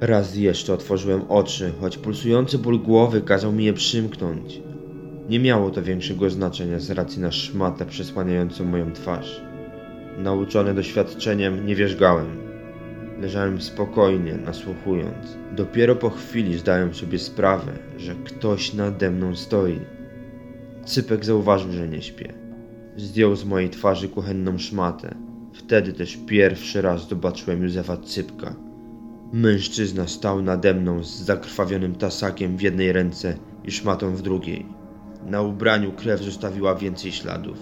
Raz 0.00 0.36
jeszcze 0.36 0.74
otworzyłem 0.74 1.22
oczy, 1.28 1.72
choć 1.80 1.98
pulsujący 1.98 2.58
ból 2.58 2.80
głowy 2.80 3.22
kazał 3.22 3.52
mi 3.52 3.64
je 3.64 3.72
przymknąć. 3.72 4.60
Nie 5.28 5.40
miało 5.40 5.70
to 5.70 5.82
większego 5.82 6.30
znaczenia 6.30 6.78
z 6.78 6.90
racji 6.90 7.22
na 7.22 7.32
szmatę 7.32 7.86
przesłaniającą 7.86 8.64
moją 8.64 8.92
twarz. 8.92 9.42
Nauczony 10.18 10.74
doświadczeniem, 10.74 11.66
nie 11.66 11.74
wierzgałem. 11.74 12.26
Leżałem 13.20 13.60
spokojnie, 13.60 14.34
nasłuchując. 14.46 15.36
Dopiero 15.56 15.96
po 15.96 16.10
chwili 16.10 16.58
zdałem 16.58 16.94
sobie 16.94 17.18
sprawę, 17.18 17.72
że 17.96 18.14
ktoś 18.14 18.74
nade 18.74 19.10
mną 19.10 19.36
stoi. 19.36 19.80
Cypek 20.84 21.24
zauważył, 21.24 21.72
że 21.72 21.88
nie 21.88 22.02
śpię. 22.02 22.34
Zdjął 22.96 23.36
z 23.36 23.44
mojej 23.44 23.70
twarzy 23.70 24.08
kuchenną 24.08 24.58
szmatę. 24.58 25.14
Wtedy 25.52 25.92
też 25.92 26.18
pierwszy 26.26 26.82
raz 26.82 27.08
zobaczyłem 27.08 27.62
Józefa 27.62 27.96
Cypka. 27.96 28.67
Mężczyzna 29.32 30.06
stał 30.06 30.42
nade 30.42 30.74
mną 30.74 31.04
z 31.04 31.10
zakrwawionym 31.10 31.94
tasakiem 31.94 32.56
w 32.56 32.62
jednej 32.62 32.92
ręce 32.92 33.36
i 33.64 33.70
szmatą 33.70 34.14
w 34.16 34.22
drugiej. 34.22 34.66
Na 35.26 35.42
ubraniu 35.42 35.92
krew 35.92 36.22
zostawiła 36.22 36.74
więcej 36.74 37.12
śladów. 37.12 37.58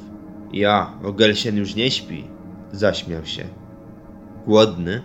Ja, 0.52 0.92
Ogelsen 1.02 1.56
już 1.56 1.74
nie 1.74 1.90
śpi, 1.90 2.24
zaśmiał 2.72 3.24
się. 3.24 3.44
Głodny? 4.46 5.02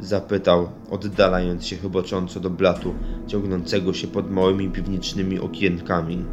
Zapytał, 0.00 0.68
oddalając 0.90 1.66
się 1.66 1.76
chybocząco 1.76 2.40
do 2.40 2.50
blatu 2.50 2.94
ciągnącego 3.26 3.92
się 3.92 4.08
pod 4.08 4.30
małymi 4.30 4.70
piwnicznymi 4.70 5.38
okienkami. 5.38 6.24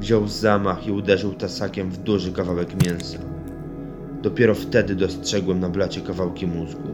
Wziął 0.00 0.28
zamach 0.28 0.86
i 0.86 0.92
uderzył 0.92 1.34
tasakiem 1.34 1.90
w 1.90 1.98
duży 1.98 2.32
kawałek 2.32 2.86
mięsa. 2.86 3.18
Dopiero 4.22 4.54
wtedy 4.54 4.94
dostrzegłem 4.94 5.60
na 5.60 5.68
blacie 5.68 6.00
kawałki 6.00 6.46
mózgu. 6.46 6.88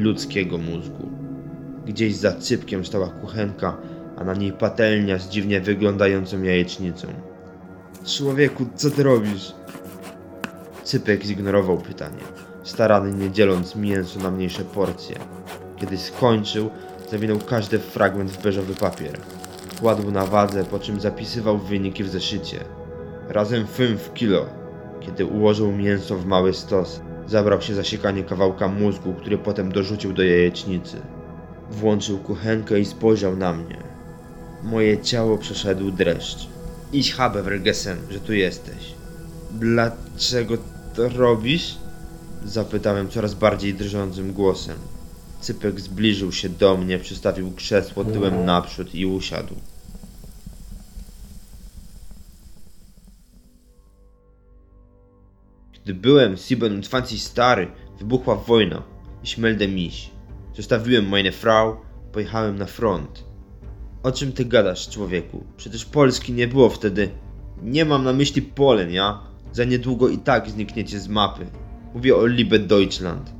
Ludzkiego 0.00 0.58
mózgu. 0.58 1.08
Gdzieś 1.86 2.16
za 2.16 2.32
cypkiem 2.32 2.84
stała 2.84 3.08
kuchenka, 3.08 3.76
a 4.16 4.24
na 4.24 4.34
niej 4.34 4.52
patelnia 4.52 5.18
z 5.18 5.28
dziwnie 5.28 5.60
wyglądającą 5.60 6.42
jajecznicą. 6.42 7.08
Człowieku, 8.06 8.66
co 8.74 8.90
ty 8.90 9.02
robisz? 9.02 9.52
Cypek 10.84 11.24
zignorował 11.24 11.78
pytanie, 11.78 12.22
starannie 12.62 13.30
dzieląc 13.30 13.76
mięso 13.76 14.20
na 14.20 14.30
mniejsze 14.30 14.64
porcje. 14.64 15.16
Kiedy 15.76 15.98
skończył, 15.98 16.70
zawinął 17.10 17.38
każdy 17.38 17.78
fragment 17.78 18.30
w 18.30 18.42
beżowy 18.42 18.74
papier. 18.74 19.18
Kładł 19.80 20.10
na 20.10 20.26
wadze, 20.26 20.64
po 20.64 20.78
czym 20.78 21.00
zapisywał 21.00 21.58
wyniki 21.58 22.04
w 22.04 22.08
zeszycie. 22.08 22.64
Razem 23.28 23.66
5 23.78 24.00
kilo. 24.14 24.46
Kiedy 25.00 25.26
ułożył 25.26 25.72
mięso 25.72 26.16
w 26.16 26.26
mały 26.26 26.54
stos, 26.54 27.00
zabrał 27.30 27.62
się 27.62 27.74
za 27.74 27.84
siekanie 27.84 28.24
kawałka 28.24 28.68
mózgu, 28.68 29.14
który 29.14 29.38
potem 29.38 29.72
dorzucił 29.72 30.12
do 30.12 30.22
jajecznicy. 30.22 30.96
Włączył 31.70 32.18
kuchenkę 32.18 32.80
i 32.80 32.84
spojrzał 32.84 33.36
na 33.36 33.52
mnie. 33.52 33.76
Moje 34.62 34.98
ciało 34.98 35.38
przeszedł 35.38 35.90
dreszcz. 35.90 36.48
Idź 36.92 37.14
habe 37.14 37.42
Vergesen, 37.42 37.98
że 38.10 38.20
tu 38.20 38.32
jesteś. 38.32 38.94
Dlaczego 39.50 40.54
to 40.94 41.08
robisz? 41.08 41.76
Zapytałem 42.44 43.08
coraz 43.08 43.34
bardziej 43.34 43.74
drżącym 43.74 44.32
głosem. 44.32 44.76
Cypek 45.40 45.80
zbliżył 45.80 46.32
się 46.32 46.48
do 46.48 46.76
mnie, 46.76 46.98
przystawił 46.98 47.52
krzesło 47.52 48.04
tyłem 48.04 48.44
naprzód 48.44 48.94
i 48.94 49.06
usiadł. 49.06 49.54
Gdy 55.90 56.00
byłem 56.00 56.34
27 56.34 57.18
stary, 57.18 57.68
wybuchła 57.98 58.34
wojna. 58.34 58.82
Ich 59.24 59.38
melde 59.38 59.68
mich. 59.68 60.10
Zostawiłem 60.56 61.08
meine 61.08 61.32
Frau, 61.32 61.76
pojechałem 62.12 62.58
na 62.58 62.66
front. 62.66 63.24
O 64.02 64.12
czym 64.12 64.32
ty 64.32 64.44
gadasz, 64.44 64.88
człowieku? 64.88 65.44
Przecież 65.56 65.84
Polski 65.84 66.32
nie 66.32 66.48
było 66.48 66.70
wtedy. 66.70 67.08
Nie 67.62 67.84
mam 67.84 68.04
na 68.04 68.12
myśli 68.12 68.42
Polen, 68.42 68.90
ja? 68.90 69.20
Za 69.52 69.64
niedługo 69.64 70.08
i 70.08 70.18
tak 70.18 70.50
znikniecie 70.50 71.00
z 71.00 71.08
mapy. 71.08 71.46
Mówię 71.94 72.16
o 72.16 72.26
Liebe 72.26 72.58
Deutschland. 72.58 73.32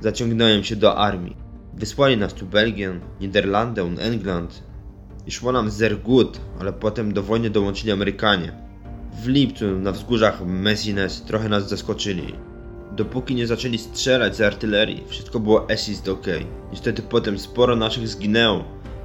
Zaciągnąłem 0.00 0.64
się 0.64 0.76
do 0.76 0.96
armii. 0.96 1.36
Wysłali 1.74 2.16
nas 2.16 2.34
tu 2.34 2.46
Belgię, 2.46 3.00
Niderlandy 3.20 3.84
und 3.84 4.00
England. 4.00 4.62
I 5.26 5.30
szło 5.30 5.52
nam 5.52 5.70
sehr 5.70 5.98
gut, 5.98 6.40
ale 6.60 6.72
potem 6.72 7.12
do 7.12 7.22
wojny 7.22 7.50
dołączyli 7.50 7.92
Amerykanie. 7.92 8.65
W 9.22 9.28
lipcu 9.28 9.78
na 9.78 9.92
wzgórzach 9.92 10.46
Messines 10.46 11.22
trochę 11.22 11.48
nas 11.48 11.68
zaskoczyli. 11.68 12.34
Dopóki 12.92 13.34
nie 13.34 13.46
zaczęli 13.46 13.78
strzelać 13.78 14.36
z 14.36 14.40
artylerii, 14.40 15.04
wszystko 15.08 15.40
było 15.40 15.68
es 15.68 15.88
ist 15.88 16.08
ok. 16.08 16.26
Niestety 16.70 17.02
potem 17.02 17.38
sporo 17.38 17.76
naszych 17.76 18.08
zginęło, 18.08 18.64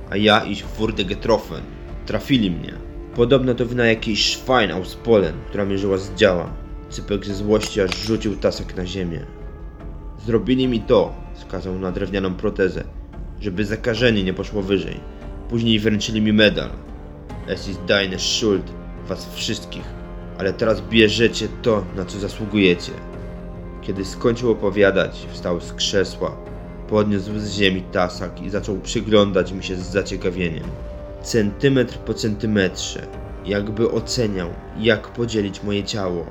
a 0.10 0.18
ja 0.18 0.46
ich 0.46 0.66
wurde 0.68 1.06
getroffen. 1.06 1.62
Trafili 2.06 2.52
mnie. 2.52 2.74
Podobno 3.16 3.56
to 3.56 3.66
wina 3.66 3.86
jakiejś 3.86 4.38
Schwein 4.38 4.72
aus 4.72 4.96
Polen, 4.96 5.34
która 5.50 5.66
mierzyła 5.66 5.98
z 5.98 6.16
działa. 6.16 6.54
Cypek 6.90 7.26
ze 7.26 7.36
złości 7.36 7.82
aż 7.82 8.06
rzucił 8.06 8.36
tasek 8.36 8.78
na 8.78 8.86
ziemię. 8.86 9.26
Zrobili 10.26 10.68
mi 10.68 10.82
to, 10.82 11.14
wskazał 11.36 11.80
na 11.80 11.92
drewnianą 11.92 12.34
protezę, 12.34 12.84
żeby 13.42 13.66
zakażenie 13.66 14.24
nie 14.24 14.34
poszło 14.34 14.62
wyżej. 14.62 15.00
Później 15.50 15.80
wręczyli 15.80 16.22
mi 16.22 16.34
medal. 16.34 16.70
Es 17.48 17.68
ist 17.68 17.82
deine 17.86 18.20
Schuld, 18.20 18.72
was 19.08 19.36
wszystkich, 19.36 20.01
ale 20.42 20.54
teraz 20.54 20.82
bierzecie 20.82 21.48
to, 21.62 21.86
na 21.96 22.06
co 22.06 22.20
zasługujecie. 22.20 22.92
Kiedy 23.82 24.06
skończył 24.06 24.52
opowiadać, 24.52 25.28
wstał 25.32 25.62
z 25.62 25.74
krzesła, 25.74 26.38
podniósł 26.90 27.40
z 27.40 27.52
ziemi 27.52 27.82
tasak 27.82 28.42
i 28.42 28.50
zaczął 28.50 28.80
przyglądać 28.80 29.52
mi 29.52 29.64
się 29.64 29.76
z 29.76 29.92
zaciekawieniem. 29.92 30.64
Centymetr 31.24 31.98
po 31.98 32.14
centymetrze, 32.14 33.08
jakby 33.46 33.92
oceniał, 33.92 34.50
jak 34.80 35.08
podzielić 35.08 35.64
moje 35.64 35.84
ciało. 35.84 36.26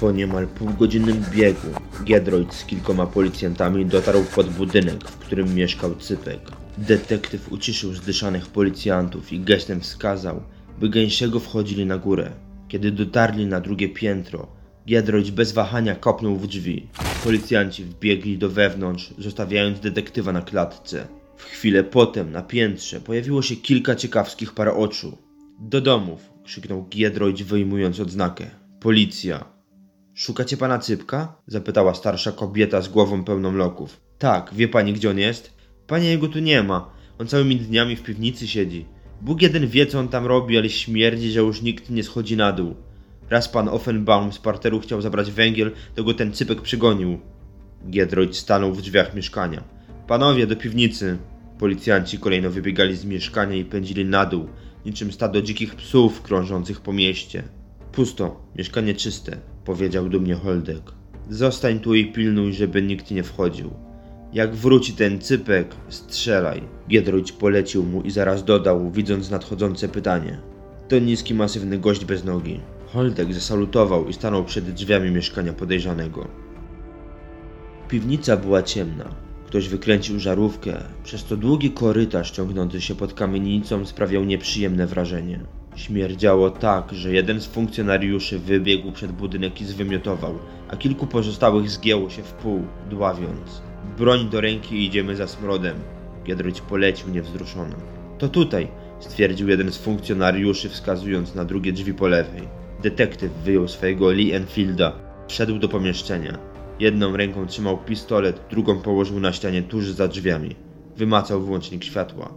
Po 0.00 0.12
niemal 0.12 0.46
półgodzinnym 0.46 1.24
biegu 1.30 1.68
Giedroyd 2.04 2.54
z 2.54 2.64
kilkoma 2.64 3.06
policjantami 3.06 3.86
dotarł 3.86 4.24
pod 4.34 4.48
budynek, 4.48 5.04
w 5.04 5.18
którym 5.18 5.54
mieszkał 5.54 5.94
Cypek. 5.94 6.65
Detektyw 6.78 7.52
uciszył 7.52 7.94
zdyszanych 7.94 8.46
policjantów 8.46 9.32
i 9.32 9.40
gestem 9.40 9.80
wskazał, 9.80 10.42
by 10.80 10.88
gęsiego 10.88 11.40
wchodzili 11.40 11.86
na 11.86 11.98
górę. 11.98 12.30
Kiedy 12.68 12.92
dotarli 12.92 13.46
na 13.46 13.60
drugie 13.60 13.88
piętro, 13.88 14.48
Giedroyd 14.86 15.30
bez 15.30 15.52
wahania 15.52 15.94
kopnął 15.94 16.36
w 16.36 16.46
drzwi. 16.46 16.88
Policjanci 17.24 17.84
wbiegli 17.84 18.38
do 18.38 18.48
wewnątrz, 18.48 19.14
zostawiając 19.18 19.80
detektywa 19.80 20.32
na 20.32 20.42
klatce. 20.42 21.06
W 21.36 21.42
chwilę 21.44 21.84
potem 21.84 22.32
na 22.32 22.42
piętrze 22.42 23.00
pojawiło 23.00 23.42
się 23.42 23.56
kilka 23.56 23.94
ciekawskich 23.94 24.54
par 24.54 24.68
oczu. 24.68 25.18
Do 25.60 25.80
domów! 25.80 26.30
krzyknął 26.44 26.86
Giedroyd 26.88 27.42
wyjmując 27.42 28.00
odznakę. 28.00 28.50
Policja! 28.80 29.44
Szukacie 30.14 30.56
pana 30.56 30.78
Cypka? 30.78 31.36
zapytała 31.46 31.94
starsza 31.94 32.32
kobieta 32.32 32.82
z 32.82 32.88
głową 32.88 33.24
pełną 33.24 33.52
loków. 33.52 34.00
Tak, 34.18 34.50
wie 34.54 34.68
pani 34.68 34.92
gdzie 34.92 35.10
on 35.10 35.18
jest? 35.18 35.55
Panie 35.86 36.08
jego 36.08 36.28
tu 36.28 36.38
nie 36.38 36.62
ma. 36.62 36.90
On 37.18 37.26
całymi 37.26 37.56
dniami 37.56 37.96
w 37.96 38.02
piwnicy 38.02 38.48
siedzi. 38.48 38.86
Bóg 39.20 39.42
jeden 39.42 39.66
wie 39.66 39.86
co 39.86 39.98
on 39.98 40.08
tam 40.08 40.26
robi, 40.26 40.58
ale 40.58 40.68
śmierdzi, 40.68 41.30
że 41.30 41.40
już 41.40 41.62
nikt 41.62 41.90
nie 41.90 42.02
schodzi 42.02 42.36
na 42.36 42.52
dół. 42.52 42.74
Raz 43.30 43.48
pan 43.48 43.68
Offenbaum 43.68 44.32
z 44.32 44.38
parteru 44.38 44.80
chciał 44.80 45.02
zabrać 45.02 45.30
węgiel, 45.30 45.72
to 45.94 46.04
go 46.04 46.14
ten 46.14 46.32
cypek 46.32 46.60
przygonił. 46.60 47.18
Giedroyd 47.90 48.36
stanął 48.36 48.74
w 48.74 48.82
drzwiach 48.82 49.14
mieszkania. 49.14 49.64
Panowie, 50.06 50.46
do 50.46 50.56
piwnicy! 50.56 51.18
Policjanci 51.58 52.18
kolejno 52.18 52.50
wybiegali 52.50 52.96
z 52.96 53.04
mieszkania 53.04 53.56
i 53.56 53.64
pędzili 53.64 54.04
na 54.04 54.26
dół, 54.26 54.46
niczym 54.86 55.12
stado 55.12 55.42
dzikich 55.42 55.74
psów 55.74 56.22
krążących 56.22 56.80
po 56.80 56.92
mieście. 56.92 57.42
Pusto, 57.92 58.46
mieszkanie 58.56 58.94
czyste, 58.94 59.36
powiedział 59.64 60.08
dumnie 60.08 60.34
Holdek. 60.34 60.82
Zostań 61.30 61.80
tu 61.80 61.94
i 61.94 62.12
pilnuj, 62.12 62.52
żeby 62.52 62.82
nikt 62.82 63.10
nie 63.10 63.22
wchodził. 63.22 63.85
Jak 64.36 64.54
wróci 64.54 64.92
ten 64.92 65.20
cypek, 65.20 65.74
strzelaj. 65.88 66.62
Giedroyć 66.88 67.32
polecił 67.32 67.82
mu 67.82 68.02
i 68.02 68.10
zaraz 68.10 68.44
dodał, 68.44 68.90
widząc 68.90 69.30
nadchodzące 69.30 69.88
pytanie. 69.88 70.38
To 70.88 70.98
niski, 70.98 71.34
masywny 71.34 71.78
gość 71.78 72.04
bez 72.04 72.24
nogi. 72.24 72.60
Holdek 72.86 73.34
zasalutował 73.34 74.08
i 74.08 74.12
stanął 74.12 74.44
przed 74.44 74.70
drzwiami 74.70 75.10
mieszkania 75.10 75.52
podejrzanego. 75.52 76.28
Piwnica 77.88 78.36
była 78.36 78.62
ciemna. 78.62 79.14
Ktoś 79.46 79.68
wykręcił 79.68 80.18
żarówkę, 80.18 80.82
przez 81.04 81.24
to 81.24 81.36
długi 81.36 81.70
korytarz 81.70 82.30
ciągnący 82.30 82.80
się 82.80 82.94
pod 82.94 83.14
kamienicą 83.14 83.86
sprawiał 83.86 84.24
nieprzyjemne 84.24 84.86
wrażenie. 84.86 85.40
Śmierdziało 85.76 86.50
tak, 86.50 86.92
że 86.92 87.12
jeden 87.12 87.40
z 87.40 87.46
funkcjonariuszy 87.46 88.38
wybiegł 88.38 88.92
przed 88.92 89.12
budynek 89.12 89.60
i 89.60 89.64
zwymiotował, 89.64 90.38
a 90.68 90.76
kilku 90.76 91.06
pozostałych 91.06 91.70
zgięło 91.70 92.10
się 92.10 92.22
w 92.22 92.32
pół, 92.32 92.62
dławiąc. 92.90 93.66
Broń 93.98 94.28
do 94.30 94.40
ręki 94.40 94.76
i 94.76 94.86
idziemy 94.86 95.16
za 95.16 95.26
smrodem. 95.26 95.76
Giedroyć 96.24 96.60
polecił 96.60 97.08
niewzruszony. 97.08 97.74
To 98.18 98.28
tutaj, 98.28 98.68
stwierdził 99.00 99.48
jeden 99.48 99.72
z 99.72 99.78
funkcjonariuszy, 99.78 100.68
wskazując 100.68 101.34
na 101.34 101.44
drugie 101.44 101.72
drzwi 101.72 101.94
po 101.94 102.08
lewej. 102.08 102.42
Detektyw 102.82 103.32
wyjął 103.32 103.68
swojego 103.68 104.10
Lee 104.10 104.32
Enfielda, 104.32 104.92
wszedł 105.28 105.58
do 105.58 105.68
pomieszczenia. 105.68 106.38
Jedną 106.80 107.16
ręką 107.16 107.46
trzymał 107.46 107.78
pistolet, 107.78 108.40
drugą 108.50 108.80
położył 108.80 109.20
na 109.20 109.32
ścianie 109.32 109.62
tuż 109.62 109.90
za 109.90 110.08
drzwiami. 110.08 110.56
Wymacał 110.96 111.40
włącznik 111.40 111.84
światła. 111.84 112.34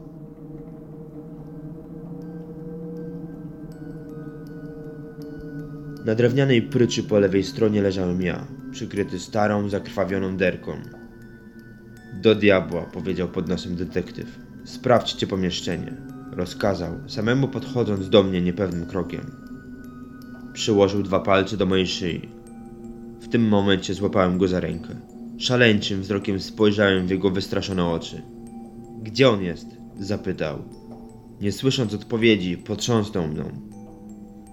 Na 6.06 6.16
drewnianej 6.16 6.62
pryczy 6.62 7.04
po 7.04 7.20
lewej 7.20 7.44
stronie 7.44 7.82
leżałem 7.82 8.22
ja, 8.22 8.48
przykryty 8.72 9.20
starą, 9.20 9.70
zakrwawioną 9.70 10.38
derką. 10.38 10.99
Do 12.14 12.36
diabła, 12.36 12.82
powiedział 12.82 13.28
pod 13.28 13.48
nosem 13.48 13.76
detektyw. 13.76 14.40
Sprawdźcie 14.66 15.28
pomieszczenie. 15.28 15.94
Rozkazał, 16.32 16.94
samemu 17.08 17.48
podchodząc 17.48 18.10
do 18.10 18.24
mnie 18.24 18.42
niepewnym 18.42 18.86
krokiem. 18.86 19.32
Przyłożył 20.54 21.04
dwa 21.04 21.20
palce 21.20 21.58
do 21.58 21.66
mojej 21.66 21.88
szyi. 21.88 22.30
W 23.22 23.28
tym 23.28 23.48
momencie 23.48 23.94
złapałem 23.94 24.38
go 24.38 24.48
za 24.48 24.60
rękę. 24.60 24.96
Szaleńczym 25.38 26.02
wzrokiem 26.02 26.40
spojrzałem 26.40 27.08
w 27.08 27.10
jego 27.10 27.30
wystraszone 27.30 27.86
oczy. 27.86 28.22
Gdzie 29.02 29.30
on 29.30 29.42
jest? 29.42 29.68
zapytał. 30.00 30.64
Nie 31.42 31.52
słysząc 31.52 31.94
odpowiedzi, 31.94 32.58
potrząsnął 32.58 33.28
mną. 33.28 33.44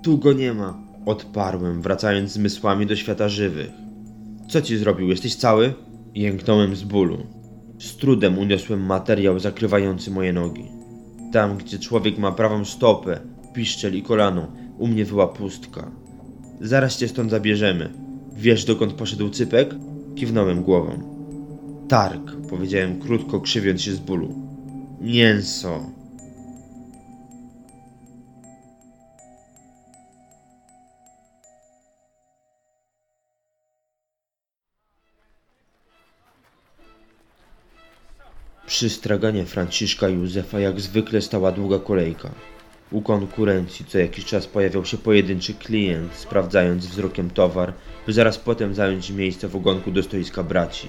Tu 0.02 0.18
go 0.18 0.32
nie 0.32 0.54
ma, 0.54 0.82
odparłem, 1.06 1.82
wracając 1.82 2.32
zmysłami 2.32 2.86
do 2.86 2.96
świata 2.96 3.28
żywych. 3.28 3.70
Co 4.48 4.62
ci 4.62 4.76
zrobił? 4.76 5.08
Jesteś 5.08 5.34
cały? 5.34 5.74
Jęknąłem 6.14 6.76
z 6.76 6.82
bólu. 6.82 7.35
Z 7.78 7.96
trudem 7.96 8.38
uniosłem 8.38 8.86
materiał 8.86 9.38
zakrywający 9.38 10.10
moje 10.10 10.32
nogi. 10.32 10.64
Tam, 11.32 11.56
gdzie 11.56 11.78
człowiek 11.78 12.18
ma 12.18 12.32
prawą 12.32 12.64
stopę, 12.64 13.20
piszczel 13.54 13.94
i 13.94 14.02
kolano, 14.02 14.46
u 14.78 14.86
mnie 14.86 15.04
była 15.04 15.28
pustka. 15.28 15.90
Zaraz 16.60 16.98
cię 16.98 17.08
stąd 17.08 17.30
zabierzemy. 17.30 17.92
Wiesz, 18.36 18.64
dokąd 18.64 18.92
poszedł 18.92 19.30
cypek? 19.30 19.74
Kiwnąłem 20.14 20.62
głową. 20.62 21.16
Targ, 21.88 22.32
powiedziałem 22.50 23.00
krótko, 23.00 23.40
krzywiąc 23.40 23.82
się 23.82 23.92
z 23.92 23.98
bólu. 23.98 24.34
Mięso. 25.00 25.95
Przy 38.66 38.90
straganie 38.90 39.44
Franciszka 39.44 40.08
Józefa 40.08 40.60
jak 40.60 40.80
zwykle 40.80 41.22
stała 41.22 41.52
długa 41.52 41.78
kolejka. 41.78 42.30
U 42.90 43.02
konkurencji 43.02 43.84
co 43.84 43.98
jakiś 43.98 44.24
czas 44.24 44.46
pojawiał 44.46 44.84
się 44.84 44.98
pojedynczy 44.98 45.54
klient, 45.54 46.14
sprawdzając 46.14 46.86
wzrokiem 46.86 47.30
towar, 47.30 47.72
by 48.06 48.12
zaraz 48.12 48.38
potem 48.38 48.74
zająć 48.74 49.10
miejsce 49.10 49.48
w 49.48 49.56
ogonku 49.56 49.90
do 49.90 50.02
stoiska 50.02 50.42
braci. 50.42 50.88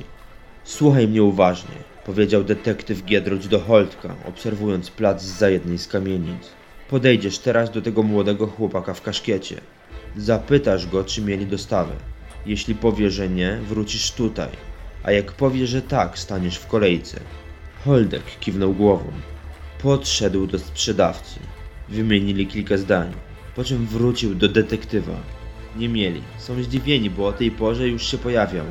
Słuchaj 0.64 1.08
mnie 1.08 1.24
uważnie, 1.24 1.76
powiedział 2.06 2.44
detektyw 2.44 3.06
Giedroć 3.06 3.48
do 3.48 3.60
Holtka, 3.60 4.16
obserwując 4.30 4.92
plac 4.92 5.24
za 5.24 5.50
jednej 5.50 5.78
z 5.78 5.88
kamienic. 5.88 6.50
Podejdziesz 6.90 7.40
teraz 7.40 7.72
do 7.72 7.82
tego 7.82 8.04
młodego 8.04 8.48
chłopaka 8.48 8.94
w 8.94 9.02
kaszkiecie. 9.02 9.62
Zapytasz 10.18 10.88
go, 10.88 11.04
czy 11.04 11.22
mieli 11.22 11.46
dostawę. 11.46 11.94
Jeśli 12.46 12.76
powie, 12.76 13.12
że 13.12 13.30
nie, 13.30 13.60
wrócisz 13.68 14.12
tutaj. 14.12 14.50
A 15.04 15.12
jak 15.12 15.32
powie, 15.32 15.68
że 15.68 15.82
tak, 15.82 16.20
staniesz 16.20 16.58
w 16.58 16.68
kolejce. 16.68 17.20
Holdek 17.88 18.24
kiwnął 18.40 18.74
głową. 18.74 19.12
Podszedł 19.82 20.48
do 20.48 20.60
sprzedawcy. 20.60 21.40
Wymienili 21.90 22.48
kilka 22.48 22.78
zdań, 22.78 23.14
po 23.56 23.64
czym 23.64 23.86
wrócił 23.86 24.36
do 24.36 24.48
detektywa. 24.48 25.14
Nie 25.76 25.90
mieli. 25.90 26.22
Są 26.38 26.64
zdziwieni, 26.64 27.10
bo 27.10 27.28
o 27.28 27.34
tej 27.34 27.52
porze 27.52 27.88
już 27.88 28.08
się 28.08 28.18
pojawiał. 28.18 28.66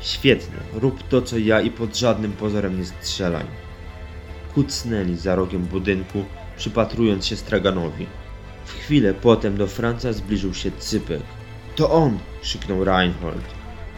Świetnie, 0.00 0.56
rób 0.72 1.02
to 1.08 1.22
co 1.22 1.38
ja 1.38 1.60
i 1.60 1.70
pod 1.70 1.96
żadnym 1.96 2.32
pozorem 2.32 2.78
nie 2.78 2.84
strzelaj. 2.84 3.44
Kucnęli 4.54 5.16
za 5.16 5.34
rogiem 5.34 5.62
budynku, 5.62 6.24
przypatrując 6.56 7.26
się 7.26 7.36
straganowi. 7.36 8.06
W 8.64 8.72
chwilę 8.72 9.14
potem 9.14 9.56
do 9.56 9.66
Franca 9.66 10.12
zbliżył 10.12 10.54
się 10.54 10.70
Cypek. 10.70 11.22
To 11.76 11.90
on! 11.90 12.18
krzyknął 12.42 12.84
Reinhold. 12.84 13.44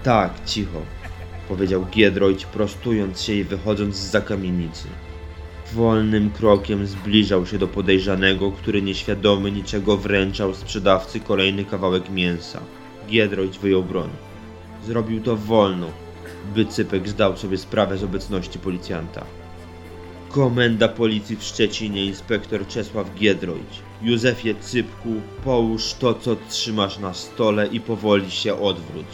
Tak, 0.02 0.44
cicho, 0.46 0.82
powiedział 1.48 1.86
Giedroyć, 1.90 2.46
prostując 2.46 3.20
się 3.20 3.32
i 3.32 3.44
wychodząc 3.44 3.96
z 3.96 4.24
kamienicy. 4.24 4.88
Wolnym 5.72 6.30
krokiem 6.30 6.86
zbliżał 6.86 7.46
się 7.46 7.58
do 7.58 7.68
podejrzanego, 7.68 8.52
który 8.52 8.82
nieświadomy 8.82 9.52
niczego 9.52 9.96
wręczał 9.96 10.54
sprzedawcy 10.54 11.20
kolejny 11.20 11.64
kawałek 11.64 12.10
mięsa. 12.10 12.60
Giedroyć 13.08 13.58
wyjął 13.58 13.82
broń. 13.82 14.10
Zrobił 14.86 15.20
to 15.22 15.36
wolno, 15.36 15.86
by 16.54 16.66
Cypek 16.66 17.08
zdał 17.08 17.36
sobie 17.36 17.58
sprawę 17.58 17.98
z 17.98 18.04
obecności 18.04 18.58
policjanta. 18.58 19.24
Komenda 20.28 20.88
policji 20.88 21.36
w 21.36 21.42
Szczecinie, 21.42 22.04
inspektor 22.04 22.66
Czesław 22.66 23.14
Giedroyć. 23.14 23.82
Józefie 24.02 24.54
Cypku, 24.54 25.08
połóż 25.44 25.94
to, 25.94 26.14
co 26.14 26.36
trzymasz 26.48 26.98
na 26.98 27.14
stole 27.14 27.66
i 27.66 27.80
powoli 27.80 28.30
się 28.30 28.60
odwróć. 28.60 29.06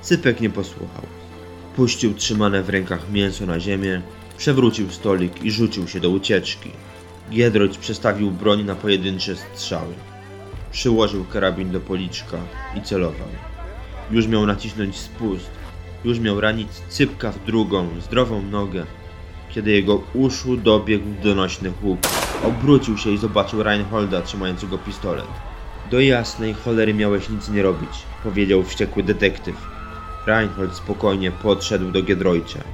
Cypek 0.00 0.40
nie 0.40 0.50
posłuchał. 0.50 1.15
Puścił 1.76 2.14
trzymane 2.14 2.62
w 2.62 2.68
rękach 2.68 3.10
mięso 3.10 3.46
na 3.46 3.60
ziemię, 3.60 4.02
przewrócił 4.36 4.90
stolik 4.90 5.42
i 5.42 5.50
rzucił 5.50 5.88
się 5.88 6.00
do 6.00 6.10
ucieczki. 6.10 6.70
Giedroyć 7.30 7.78
przestawił 7.78 8.30
broń 8.30 8.64
na 8.64 8.74
pojedyncze 8.74 9.36
strzały. 9.36 9.94
Przyłożył 10.72 11.24
karabin 11.24 11.70
do 11.70 11.80
policzka 11.80 12.38
i 12.76 12.82
celował. 12.82 13.28
Już 14.10 14.26
miał 14.26 14.46
nacisnąć 14.46 14.96
spust, 14.96 15.50
już 16.04 16.20
miał 16.20 16.40
ranić 16.40 16.68
cypka 16.88 17.32
w 17.32 17.44
drugą, 17.44 17.88
zdrową 18.00 18.42
nogę, 18.42 18.86
kiedy 19.50 19.70
jego 19.70 20.02
uszu 20.14 20.56
dobiegł 20.56 21.06
donośny 21.22 21.72
huk. 21.82 22.00
Obrócił 22.44 22.98
się 22.98 23.10
i 23.10 23.18
zobaczył 23.18 23.62
Reinholda 23.62 24.22
trzymającego 24.22 24.78
pistolet. 24.78 25.26
Do 25.90 26.00
jasnej 26.00 26.54
cholery 26.54 26.94
miałeś 26.94 27.28
nic 27.28 27.48
nie 27.48 27.62
robić, 27.62 27.90
powiedział 28.24 28.62
wściekły 28.62 29.02
detektyw. 29.02 29.75
Reinhold 30.26 30.74
spokojnie 30.74 31.30
podszedł 31.30 31.90
do 31.90 32.02
Giedroycia. 32.02 32.64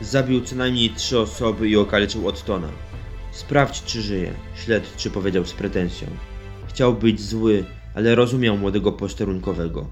Zabił 0.00 0.40
co 0.40 0.56
najmniej 0.56 0.90
trzy 0.90 1.18
osoby 1.18 1.68
i 1.68 1.76
okaleczył 1.76 2.28
Ottona. 2.28 2.68
Sprawdź, 3.32 3.82
czy 3.82 4.02
żyje, 4.02 4.32
śledczy 4.54 5.10
powiedział 5.10 5.44
z 5.44 5.52
pretensją. 5.52 6.08
Chciał 6.68 6.94
być 6.94 7.20
zły, 7.20 7.64
ale 7.94 8.14
rozumiał 8.14 8.56
młodego 8.56 8.92
posterunkowego. 8.92 9.86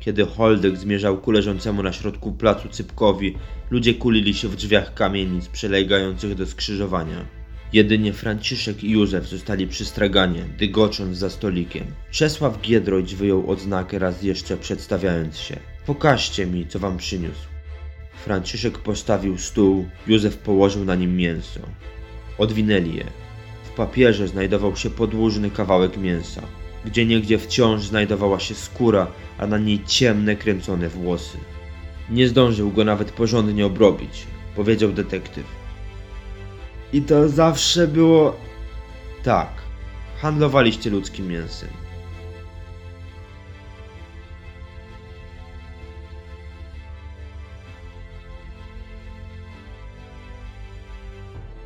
Kiedy 0.00 0.26
Holdek 0.26 0.76
zmierzał 0.76 1.18
ku 1.18 1.30
leżącemu 1.30 1.82
na 1.82 1.92
środku 1.92 2.32
placu 2.32 2.68
Cypkowi, 2.68 3.38
ludzie 3.70 3.94
kulili 3.94 4.34
się 4.34 4.48
w 4.48 4.56
drzwiach 4.56 4.94
kamienic 4.94 5.48
przylegających 5.48 6.34
do 6.34 6.46
skrzyżowania. 6.46 7.26
Jedynie 7.72 8.12
Franciszek 8.12 8.84
i 8.84 8.90
Józef 8.90 9.26
zostali 9.26 9.66
przy 9.66 9.84
straganie, 9.84 10.44
dygocząc 10.58 11.18
za 11.18 11.30
stolikiem. 11.30 11.84
Czesław 12.10 12.60
Giedroyć 12.60 13.14
wyjął 13.14 13.50
odznakę 13.50 13.98
raz 13.98 14.22
jeszcze 14.22 14.56
przedstawiając 14.56 15.36
się. 15.38 15.56
Pokażcie 15.86 16.46
mi, 16.46 16.66
co 16.66 16.78
wam 16.78 16.96
przyniósł. 16.96 17.48
Franciszek 18.24 18.78
postawił 18.78 19.38
stół, 19.38 19.86
Józef 20.06 20.36
położył 20.36 20.84
na 20.84 20.94
nim 20.94 21.16
mięso. 21.16 21.60
Odwinęli 22.38 22.96
je. 22.96 23.04
W 23.64 23.76
papierze 23.76 24.28
znajdował 24.28 24.76
się 24.76 24.90
podłużny 24.90 25.50
kawałek 25.50 25.96
mięsa. 25.96 26.42
Gdzie 26.84 27.06
niegdzie 27.06 27.38
wciąż 27.38 27.82
znajdowała 27.82 28.40
się 28.40 28.54
skóra, 28.54 29.06
a 29.38 29.46
na 29.46 29.58
niej 29.58 29.84
ciemne, 29.86 30.36
kręcone 30.36 30.88
włosy. 30.88 31.38
Nie 32.10 32.28
zdążył 32.28 32.70
go 32.72 32.84
nawet 32.84 33.12
porządnie 33.12 33.66
obrobić. 33.66 34.26
powiedział 34.56 34.92
detektyw. 34.92 35.65
I 36.92 37.02
to 37.02 37.28
zawsze 37.28 37.88
było. 37.88 38.36
Tak. 39.22 39.48
Handlowaliście 40.20 40.90
ludzkim 40.90 41.28
mięsem. 41.28 41.68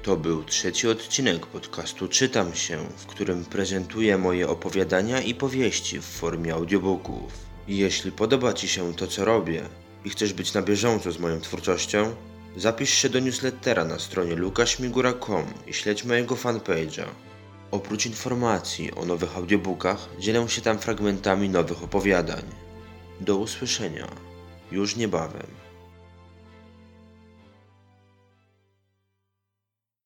To 0.02 0.16
był 0.16 0.44
trzeci 0.44 0.88
odcinek 0.88 1.46
podcastu 1.46 2.08
Czytam 2.08 2.54
się, 2.54 2.78
w 2.96 3.06
którym 3.06 3.44
prezentuję 3.44 4.18
moje 4.18 4.48
opowiadania 4.48 5.20
i 5.20 5.34
powieści 5.34 6.00
w 6.00 6.04
formie 6.04 6.54
audiobooków. 6.54 7.32
Jeśli 7.68 8.12
podoba 8.12 8.52
Ci 8.52 8.68
się 8.68 8.94
to, 8.94 9.06
co 9.06 9.24
robię 9.24 9.62
i 10.04 10.10
chcesz 10.10 10.32
być 10.32 10.54
na 10.54 10.62
bieżąco 10.62 11.12
z 11.12 11.18
moją 11.18 11.40
twórczością, 11.40 12.14
zapisz 12.56 12.90
się 12.90 13.08
do 13.08 13.20
newslettera 13.20 13.84
na 13.84 13.98
stronie 13.98 14.36
lukaśmigura.com 14.36 15.44
i 15.66 15.74
śledź 15.74 16.04
mojego 16.04 16.34
fanpage'a. 16.34 17.04
Oprócz 17.70 18.06
informacji 18.06 18.94
o 18.94 19.04
nowych 19.04 19.36
audiobookach, 19.36 20.08
dzielę 20.18 20.48
się 20.48 20.62
tam 20.62 20.78
fragmentami 20.78 21.48
nowych 21.48 21.82
opowiadań. 21.82 22.42
Do 23.20 23.36
usłyszenia 23.36 24.08
już 24.72 24.96
niebawem. 24.96 25.59